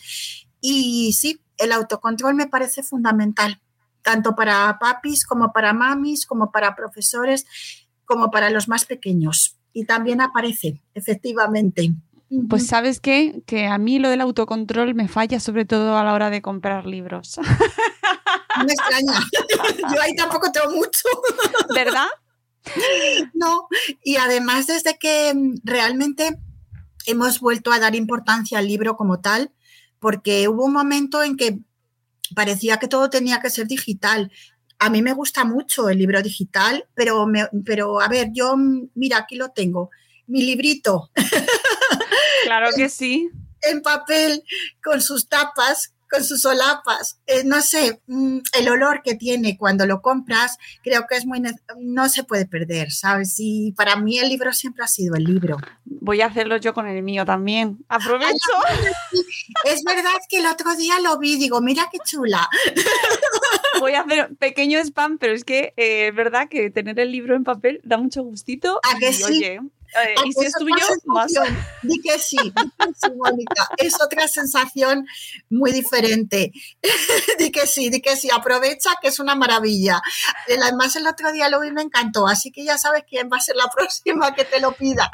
Y 0.60 1.12
sí, 1.14 1.40
el 1.56 1.72
autocontrol 1.72 2.34
me 2.34 2.46
parece 2.46 2.82
fundamental, 2.82 3.60
tanto 4.02 4.34
para 4.34 4.78
papis 4.78 5.24
como 5.24 5.52
para 5.52 5.72
mamis, 5.72 6.26
como 6.26 6.52
para 6.52 6.76
profesores, 6.76 7.46
como 8.04 8.30
para 8.30 8.50
los 8.50 8.68
más 8.68 8.84
pequeños. 8.84 9.56
Y 9.74 9.84
también 9.84 10.22
aparece, 10.22 10.80
efectivamente. 10.94 11.92
Pues 12.48 12.66
sabes 12.66 13.00
qué, 13.00 13.42
que 13.46 13.66
a 13.66 13.76
mí 13.76 13.98
lo 13.98 14.08
del 14.08 14.22
autocontrol 14.22 14.94
me 14.94 15.08
falla 15.08 15.38
sobre 15.40 15.66
todo 15.66 15.98
a 15.98 16.04
la 16.04 16.14
hora 16.14 16.30
de 16.30 16.40
comprar 16.40 16.86
libros. 16.86 17.38
No 18.56 18.64
me 18.64 18.72
extraña. 18.72 19.20
Yo 19.94 20.00
ahí 20.00 20.14
tampoco 20.16 20.50
tengo 20.50 20.70
mucho. 20.70 21.08
¿Verdad? 21.74 22.06
No, 23.34 23.68
y 24.02 24.16
además 24.16 24.66
desde 24.66 24.96
que 24.96 25.34
realmente 25.64 26.38
hemos 27.06 27.40
vuelto 27.40 27.72
a 27.72 27.78
dar 27.78 27.94
importancia 27.94 28.58
al 28.58 28.68
libro 28.68 28.96
como 28.96 29.20
tal, 29.20 29.52
porque 29.98 30.48
hubo 30.48 30.64
un 30.64 30.72
momento 30.72 31.22
en 31.22 31.36
que 31.36 31.58
parecía 32.34 32.78
que 32.78 32.88
todo 32.88 33.10
tenía 33.10 33.40
que 33.40 33.50
ser 33.50 33.66
digital. 33.66 34.32
A 34.84 34.90
mí 34.90 35.00
me 35.00 35.14
gusta 35.14 35.44
mucho 35.44 35.88
el 35.88 35.96
libro 35.96 36.20
digital, 36.20 36.86
pero, 36.92 37.26
pero 37.64 38.02
a 38.02 38.08
ver, 38.08 38.28
yo, 38.34 38.54
mira, 38.94 39.16
aquí 39.16 39.36
lo 39.36 39.48
tengo, 39.48 39.88
mi 40.26 40.42
librito. 40.42 41.10
Claro 42.42 42.68
que 42.76 42.90
sí. 42.90 43.30
En 43.62 43.80
papel, 43.80 44.44
con 44.82 45.00
sus 45.00 45.26
tapas, 45.26 45.94
con 46.10 46.22
sus 46.22 46.42
solapas. 46.42 47.18
Eh, 47.26 47.44
no 47.46 47.62
sé, 47.62 48.02
mm, 48.08 48.40
el 48.58 48.68
olor 48.68 49.00
que 49.02 49.14
tiene 49.14 49.56
cuando 49.56 49.86
lo 49.86 50.02
compras, 50.02 50.58
creo 50.82 51.06
que 51.08 51.16
es 51.16 51.24
muy. 51.24 51.42
No 51.78 52.10
se 52.10 52.24
puede 52.24 52.44
perder, 52.44 52.92
¿sabes? 52.92 53.36
Y 53.38 53.72
para 53.72 53.96
mí 53.96 54.18
el 54.18 54.28
libro 54.28 54.52
siempre 54.52 54.84
ha 54.84 54.88
sido 54.88 55.14
el 55.14 55.24
libro. 55.24 55.56
Voy 55.86 56.20
a 56.20 56.26
hacerlo 56.26 56.58
yo 56.58 56.74
con 56.74 56.86
el 56.86 57.02
mío 57.02 57.24
también. 57.24 57.82
Aprovecho. 57.88 58.52
es 59.64 59.82
verdad 59.82 60.20
que 60.28 60.40
el 60.40 60.46
otro 60.46 60.76
día 60.76 61.00
lo 61.00 61.18
vi, 61.18 61.36
digo, 61.36 61.62
mira 61.62 61.88
qué 61.90 62.00
chula. 62.04 62.50
Voy 63.80 63.92
a 63.92 64.00
hacer 64.00 64.34
pequeño 64.36 64.78
spam, 64.80 65.18
pero 65.18 65.32
es 65.32 65.44
que 65.44 65.74
eh, 65.76 66.08
es 66.08 66.14
verdad 66.14 66.48
que 66.48 66.70
tener 66.70 66.98
el 67.00 67.12
libro 67.12 67.34
en 67.34 67.44
papel 67.44 67.80
da 67.84 67.96
mucho 67.98 68.22
gustito. 68.22 68.80
¿A 68.82 68.98
que 68.98 69.12
sí? 69.12 69.58
Eh, 69.94 70.14
y 70.24 70.32
si 70.32 70.44
es 70.46 70.52
tuyo, 70.52 70.74
más. 71.06 71.32
Di 71.82 72.00
que 72.00 72.18
sí, 72.18 72.36
di 72.36 72.50
que 72.50 72.92
sí, 72.94 73.12
Mónica. 73.16 73.68
Es 73.76 74.00
otra 74.00 74.26
sensación 74.26 75.06
muy 75.50 75.72
diferente. 75.72 76.52
di 77.38 77.50
que 77.50 77.66
sí, 77.66 77.90
di 77.90 78.00
que 78.00 78.16
sí. 78.16 78.28
Aprovecha 78.32 78.90
que 79.00 79.08
es 79.08 79.20
una 79.20 79.34
maravilla. 79.34 80.02
Además, 80.62 80.96
el 80.96 81.06
otro 81.06 81.32
día 81.32 81.48
lo 81.48 81.60
vi 81.60 81.68
y 81.68 81.72
me 81.72 81.82
encantó. 81.82 82.26
Así 82.26 82.50
que 82.50 82.64
ya 82.64 82.78
sabes 82.78 83.04
quién 83.08 83.28
va 83.32 83.36
a 83.36 83.40
ser 83.40 83.56
la 83.56 83.68
próxima 83.74 84.34
que 84.34 84.44
te 84.44 84.60
lo 84.60 84.72
pida. 84.72 85.10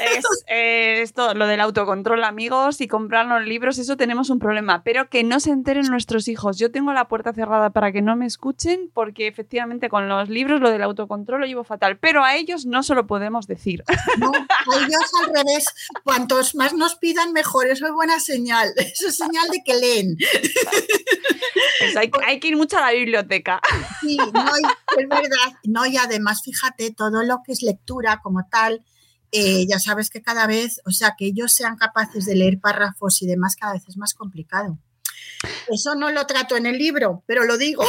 es 0.00 0.24
esto, 0.48 1.34
lo 1.34 1.46
del 1.46 1.60
autocontrol, 1.60 2.24
amigos, 2.24 2.80
y 2.80 2.88
comprarnos 2.88 3.44
libros, 3.44 3.78
eso 3.78 3.96
tenemos 3.96 4.30
un 4.30 4.38
problema. 4.38 4.82
Pero 4.82 5.08
que 5.08 5.22
no 5.22 5.40
se 5.40 5.50
enteren 5.50 5.86
nuestros 5.86 6.28
hijos. 6.28 6.58
Yo 6.58 6.70
tengo 6.70 6.92
la 6.92 7.08
puerta 7.08 7.32
cerrada 7.32 7.70
para 7.70 7.92
que 7.92 8.02
no 8.02 8.16
me 8.16 8.26
escuchen, 8.26 8.90
porque 8.92 9.26
efectivamente 9.26 9.88
con 9.88 10.08
los 10.08 10.28
libros 10.28 10.60
lo 10.60 10.70
del 10.70 10.82
autocontrol 10.82 11.40
lo 11.40 11.46
llevo 11.46 11.64
fatal. 11.64 11.98
Pero 11.98 12.24
a 12.24 12.34
ellos 12.36 12.66
no 12.66 12.82
se 12.82 12.94
lo 12.94 13.06
podemos 13.06 13.46
decir. 13.46 13.84
No, 14.18 14.32
ellos 14.32 15.10
al 15.22 15.34
revés. 15.34 15.66
Cuantos 16.04 16.54
más 16.54 16.74
nos 16.74 16.96
pidan, 16.96 17.32
mejor. 17.32 17.68
Eso 17.68 17.86
es 17.86 17.92
buena 17.92 18.20
señal. 18.20 18.72
Eso 18.76 19.08
es 19.08 19.16
señal 19.16 19.48
de 19.50 19.62
que 19.64 19.76
leen. 19.76 20.16
Pues 21.78 21.96
hay, 21.96 22.40
que 22.40 22.48
ir 22.48 22.56
mucho 22.56 22.78
a 22.78 22.82
la 22.82 22.92
biblioteca. 22.92 23.60
Sí, 24.00 24.16
no, 24.16 24.46
es 24.96 25.08
verdad. 25.08 25.58
No, 25.64 25.86
y 25.86 25.96
además, 25.96 26.42
fíjate, 26.44 26.92
todo 26.92 27.22
lo 27.22 27.42
que 27.44 27.52
es 27.52 27.62
lectura 27.62 28.20
como 28.22 28.46
tal, 28.50 28.84
eh, 29.32 29.66
ya 29.66 29.78
sabes 29.78 30.10
que 30.10 30.22
cada 30.22 30.46
vez, 30.46 30.80
o 30.86 30.90
sea, 30.90 31.14
que 31.16 31.26
ellos 31.26 31.52
sean 31.52 31.76
capaces 31.76 32.24
de 32.26 32.34
leer 32.34 32.60
párrafos 32.60 33.22
y 33.22 33.26
demás, 33.26 33.56
cada 33.56 33.74
vez 33.74 33.84
es 33.88 33.96
más 33.96 34.14
complicado. 34.14 34.78
Eso 35.68 35.94
no 35.94 36.10
lo 36.10 36.26
trato 36.26 36.56
en 36.56 36.66
el 36.66 36.78
libro, 36.78 37.22
pero 37.26 37.44
lo 37.44 37.58
digo. 37.58 37.84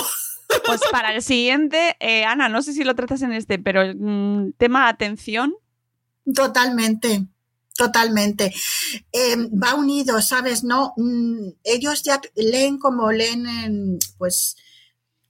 Pues 0.65 0.81
para 0.91 1.13
el 1.13 1.21
siguiente, 1.21 1.95
eh, 1.99 2.25
Ana, 2.25 2.49
no 2.49 2.61
sé 2.61 2.73
si 2.73 2.83
lo 2.83 2.95
tratas 2.95 3.21
en 3.21 3.33
este, 3.33 3.59
pero 3.59 3.83
mm, 3.95 4.53
tema 4.57 4.87
atención, 4.87 5.53
Totalmente, 6.33 7.27
totalmente. 7.75 8.53
Eh, 9.11 9.35
va 9.51 9.75
unido, 9.75 10.21
¿sabes? 10.21 10.63
No, 10.63 10.93
mm, 10.97 11.49
ellos 11.63 12.03
ya 12.03 12.21
leen 12.35 12.77
como 12.77 13.11
leen, 13.11 13.47
en, 13.47 13.99
pues, 14.17 14.55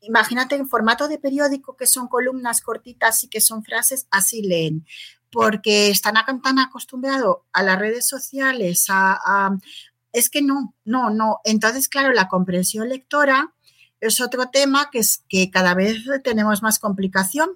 imagínate 0.02 0.56
en 0.56 0.68
formato 0.68 1.08
de 1.08 1.20
periódico 1.20 1.76
que 1.76 1.88
son 1.88 2.08
columnas 2.08 2.62
cortitas 2.62 3.24
y 3.24 3.28
que 3.28 3.42
son 3.42 3.64
frases, 3.64 4.08
así 4.12 4.42
leen, 4.42 4.86
porque 5.32 5.90
están 5.90 6.16
tan 6.44 6.60
acostumbrados 6.60 7.38
a 7.54 7.64
las 7.64 7.78
redes 7.80 8.08
sociales, 8.08 8.86
a, 8.90 9.52
es 10.12 10.30
que 10.30 10.42
no, 10.42 10.74
no, 10.86 11.10
no. 11.12 11.40
Entonces, 11.44 11.88
claro, 11.88 12.14
la 12.14 12.28
comprensión 12.28 12.90
lectora 12.90 13.54
es 14.02 14.22
otro 14.22 14.50
tema 14.50 14.90
que 14.92 15.00
es 15.00 15.24
que 15.30 15.52
cada 15.52 15.76
vez 15.76 15.98
tenemos 16.24 16.64
más 16.64 16.80
complicación 16.80 17.50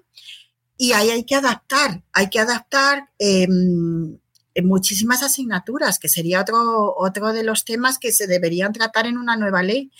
y 0.76 0.92
ahí 0.92 1.10
hay 1.10 1.24
que 1.24 1.36
adaptar, 1.36 2.02
hay 2.12 2.30
que 2.30 2.40
adaptar 2.40 3.10
em, 3.18 4.18
muchísimas 4.62 5.22
asignaturas, 5.22 5.98
que 5.98 6.08
sería 6.08 6.40
otro, 6.40 6.94
otro 6.96 7.32
de 7.32 7.44
los 7.44 7.64
temas 7.64 7.98
que 7.98 8.12
se 8.12 8.26
deberían 8.26 8.72
tratar 8.72 9.06
en 9.06 9.18
una 9.18 9.36
nueva 9.36 9.62
ley, 9.62 9.90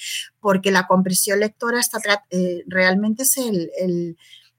porque 0.41 0.71
la 0.71 0.87
compresión 0.87 1.41
lectora 1.41 1.81
está, 1.81 1.99
eh, 2.31 2.65
realmente 2.67 3.25
es 3.25 3.37
el, 3.37 4.17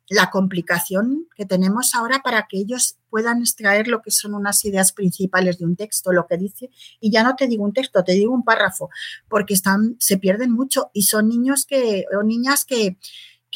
la 0.09 0.29
complicación 0.29 1.27
que 1.35 1.45
tenemos 1.45 1.95
ahora 1.95 2.21
para 2.23 2.47
que 2.47 2.57
ellos 2.57 2.97
puedan 3.09 3.39
extraer 3.39 3.87
lo 3.87 4.01
que 4.01 4.11
son 4.11 4.35
unas 4.35 4.63
ideas 4.65 4.91
principales 4.91 5.57
de 5.57 5.65
un 5.65 5.75
texto, 5.75 6.11
lo 6.11 6.27
que 6.27 6.37
dice, 6.37 6.69
y 6.99 7.11
ya 7.11 7.23
no 7.23 7.35
te 7.35 7.47
digo 7.47 7.63
un 7.63 7.73
texto, 7.73 8.03
te 8.03 8.13
digo 8.13 8.33
un 8.33 8.43
párrafo, 8.43 8.89
porque 9.29 9.53
están, 9.53 9.95
se 9.99 10.17
pierden 10.17 10.51
mucho 10.51 10.91
y 10.93 11.03
son 11.03 11.29
niños 11.29 11.65
que, 11.65 12.05
o 12.17 12.23
niñas 12.23 12.65
que, 12.65 12.97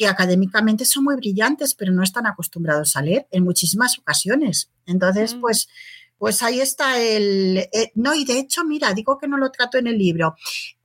que 0.00 0.06
académicamente 0.06 0.86
son 0.86 1.04
muy 1.04 1.16
brillantes, 1.16 1.74
pero 1.74 1.92
no 1.92 2.02
están 2.02 2.26
acostumbrados 2.26 2.96
a 2.96 3.02
leer 3.02 3.28
en 3.32 3.44
muchísimas 3.44 3.98
ocasiones. 3.98 4.70
Entonces, 4.86 5.34
mm. 5.34 5.40
pues, 5.42 5.68
pues 6.16 6.42
ahí 6.42 6.58
está 6.58 6.98
el, 6.98 7.58
eh, 7.58 7.92
No, 7.96 8.14
y 8.14 8.24
de 8.24 8.38
hecho, 8.38 8.64
mira, 8.64 8.94
digo 8.94 9.18
que 9.18 9.28
no 9.28 9.36
lo 9.36 9.50
trato 9.50 9.76
en 9.76 9.88
el 9.88 9.98
libro. 9.98 10.36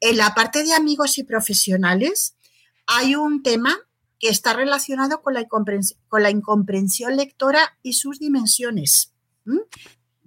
En 0.02 0.18
la 0.18 0.36
parte 0.36 0.66
de 0.66 0.74
amigos 0.74 1.18
y 1.18 1.24
profesionales 1.24 2.36
hay 2.88 3.16
un 3.16 3.42
tema 3.42 3.78
que 4.20 4.28
está 4.28 4.52
relacionado 4.52 5.22
con 5.22 5.34
la, 5.34 5.44
incomprensión, 5.44 5.98
con 6.10 6.22
la 6.22 6.30
incomprensión 6.30 7.16
lectora 7.16 7.78
y 7.82 7.94
sus 7.94 8.20
dimensiones. 8.20 9.14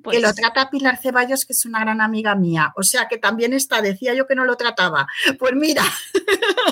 Que 0.04 0.20
lo 0.20 0.28
pues 0.28 0.36
trata 0.36 0.70
Pilar 0.70 0.96
Ceballos, 0.96 1.44
que 1.44 1.52
es 1.52 1.64
una 1.66 1.80
gran 1.80 2.00
amiga 2.00 2.34
mía. 2.34 2.72
O 2.76 2.82
sea 2.82 3.08
que 3.08 3.18
también 3.18 3.52
está, 3.52 3.82
decía 3.82 4.14
yo 4.14 4.26
que 4.26 4.34
no 4.34 4.44
lo 4.44 4.56
trataba. 4.56 5.06
Pues 5.38 5.52
mira. 5.54 5.82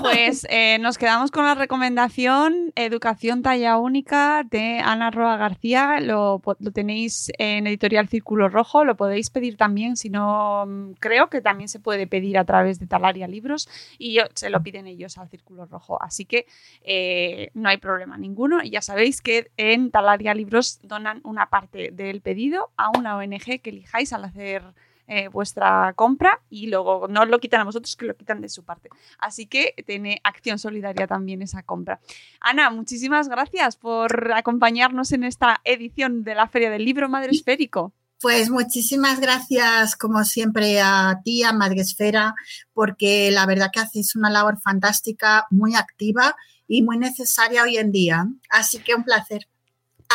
Pues 0.03 0.47
eh, 0.51 0.79
nos 0.79 0.99
quedamos 0.99 1.31
con 1.31 1.47
la 1.47 1.55
recomendación 1.55 2.73
Educación 2.77 3.43
Talla 3.43 3.79
Única 3.79 4.45
de 4.45 4.79
Ana 4.79 5.11
Roa 5.11 5.37
García. 5.37 6.01
Lo, 6.01 6.43
lo, 6.59 6.71
tenéis 6.71 7.33
en 7.39 7.67
Editorial 7.67 8.09
Círculo 8.09 8.49
Rojo. 8.49 8.85
Lo 8.85 8.97
podéis 8.97 9.31
pedir 9.31 9.57
también, 9.57 9.97
si 9.97 10.11
no, 10.11 10.65
mm, 10.67 10.93
creo 11.01 11.29
que 11.29 11.41
también 11.41 11.69
se 11.69 11.81
puede 11.81 12.07
pedir 12.07 12.39
a 12.39 12.45
través 12.45 12.79
de 12.79 12.87
Talaria 12.87 13.27
Libros 13.27 13.69
y 13.99 14.19
se 14.35 14.51
lo 14.51 14.63
piden 14.63 14.87
ellos 14.87 15.19
al 15.19 15.29
Círculo 15.31 15.65
Rojo. 15.65 16.01
Así 16.01 16.25
que 16.27 16.47
eh, 16.83 17.51
no 17.55 17.69
hay 17.69 17.79
problema 17.79 18.19
ninguno. 18.19 18.63
Y 18.63 18.71
ya 18.71 18.83
sabéis 18.83 19.23
que 19.23 19.51
en 19.57 19.91
Talaria 19.91 20.35
Libros 20.35 20.79
donan 20.83 21.21
una 21.25 21.47
parte 21.47 21.91
del 21.91 22.21
pedido 22.21 22.71
a 22.77 22.91
una 22.91 23.16
ONG 23.17 23.61
que 23.61 23.71
elijáis 23.71 24.13
al 24.13 24.25
hacer 24.25 24.63
eh, 25.09 25.29
vuestra 25.29 25.93
compra 25.95 26.43
y 26.51 26.67
luego 26.67 27.07
no 27.07 27.25
lo 27.27 27.39
quitan 27.39 27.61
a 27.61 27.65
vosotros, 27.65 27.95
que 27.95 28.07
lo 28.07 28.17
quitan 28.17 28.41
de 28.41 28.49
su 28.49 28.65
parte. 28.65 28.89
Así 29.19 29.47
que 29.47 29.73
tiene 29.87 30.21
acción 30.25 30.59
solidaria 30.59 31.07
también 31.07 31.43
esa 31.43 31.63
compra. 31.63 32.01
Ana, 32.41 32.71
muchísimas 32.71 33.29
gracias 33.29 33.77
por 33.77 34.33
acompañarnos 34.33 35.13
en 35.13 35.23
esta 35.23 35.61
edición 35.63 36.25
de 36.25 36.35
la 36.35 36.49
Feria 36.49 36.71
del 36.71 36.85
Libro 36.85 37.09
Madre 37.09 37.31
Esférico. 37.31 37.93
Pues 38.21 38.51
muchísimas 38.51 39.21
gracias, 39.21 39.95
como 39.95 40.25
siempre, 40.25 40.81
a 40.81 41.21
ti, 41.23 41.45
a 41.45 41.53
Madresfera, 41.53 42.35
porque 42.73 43.31
la 43.31 43.47
verdad 43.47 43.71
que 43.73 43.81
haces 43.81 44.17
una 44.17 44.31
labor 44.31 44.59
fantástica, 44.61 45.47
muy 45.51 45.77
activa 45.77 46.35
y 46.67 46.83
muy 46.83 46.99
necesaria 46.99 47.63
hoy 47.63 47.77
en 47.77 47.93
día. 47.93 48.27
Así 48.51 48.79
que 48.79 48.97
un 48.97 49.05
placer 49.05 49.47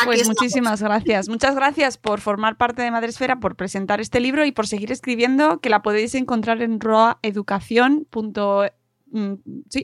pues 0.04 0.26
muchísimas 0.26 0.82
gracias. 0.82 1.28
Muchas 1.28 1.54
gracias 1.54 1.98
por 1.98 2.20
formar 2.20 2.56
parte 2.56 2.82
de 2.82 2.90
Madresfera, 2.90 3.40
por 3.40 3.56
presentar 3.56 4.00
este 4.00 4.20
libro 4.20 4.44
y 4.44 4.52
por 4.52 4.66
seguir 4.66 4.92
escribiendo, 4.92 5.60
que 5.60 5.70
la 5.70 5.82
podéis 5.82 6.14
encontrar 6.14 6.62
en 6.62 6.80
roaeducación. 6.80 8.06
Mm, 9.10 9.34
sí, 9.68 9.82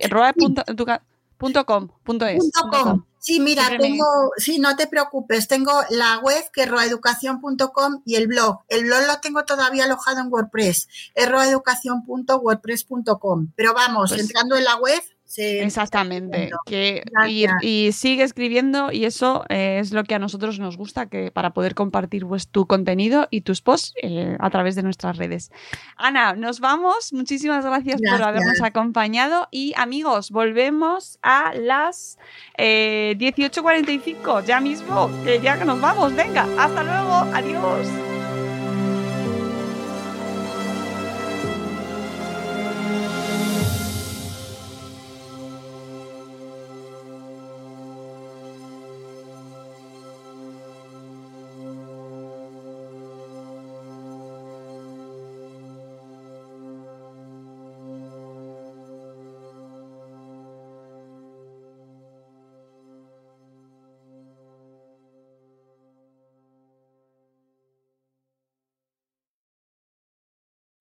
Sí, 3.21 3.41
mira, 3.41 3.69
tengo, 3.79 4.31
sí, 4.37 4.61
no 4.61 4.77
te 4.77 4.87
preocupes, 4.87 5.49
tengo 5.49 5.73
la 5.91 6.21
web 6.21 6.45
que 6.53 6.63
es 6.63 6.71
roaeducación.com 6.71 8.03
y 8.05 8.15
el 8.15 8.29
blog. 8.29 8.61
El 8.69 8.85
blog 8.85 9.01
lo 9.07 9.19
tengo 9.21 9.45
todavía 9.45 9.85
alojado 9.85 10.21
en 10.21 10.33
WordPress, 10.33 10.89
es 11.15 11.29
roaeducación.wordpress.com. 11.29 13.49
Pero 13.57 13.75
vamos, 13.75 14.11
pues 14.11 14.21
entrando 14.21 14.57
en 14.57 14.63
la 14.65 14.77
web, 14.77 15.03
Exactamente. 15.37 16.51
Que, 16.67 17.03
y, 17.63 17.93
sigue 17.93 18.23
escribiendo 18.23 18.91
y 18.93 19.05
eso 19.05 19.45
eh, 19.49 19.79
es 19.81 19.93
lo 19.93 20.05
que 20.05 20.15
a 20.15 20.19
nosotros 20.19 20.59
nos 20.59 20.77
gusta, 20.77 21.07
que 21.07 21.31
para 21.31 21.51
poder 21.51 21.75
compartir 21.75 22.27
pues, 22.27 22.49
tu 22.49 22.67
contenido 22.67 23.29
y 23.31 23.43
tus 23.43 23.61
posts 23.61 23.93
eh, 24.03 24.37
a 24.41 24.51
través 24.51 24.75
de 24.75 24.83
nuestras 24.83 25.17
redes. 25.17 25.51
Ana, 25.97 26.35
nos 26.35 26.61
vamos. 26.61 27.13
Muchísimas 27.13 27.65
gracias, 27.65 28.01
por 28.01 28.23
habernos 28.23 28.61
acompañado 28.63 29.49
y 29.51 29.73
amigos, 29.77 30.31
volvemos 30.31 31.19
a 31.23 31.55
las 31.55 32.19
18.45 32.57 34.43
eh, 34.43 34.45
ya 34.47 34.61
mismo, 34.61 35.11
que 35.25 35.41
ya 35.41 35.59
que 35.59 35.65
nos 35.65 35.81
vamos. 35.81 36.15
Venga, 36.15 36.47
hasta 36.59 36.83
luego. 36.83 37.15
Adiós. 37.35 38.18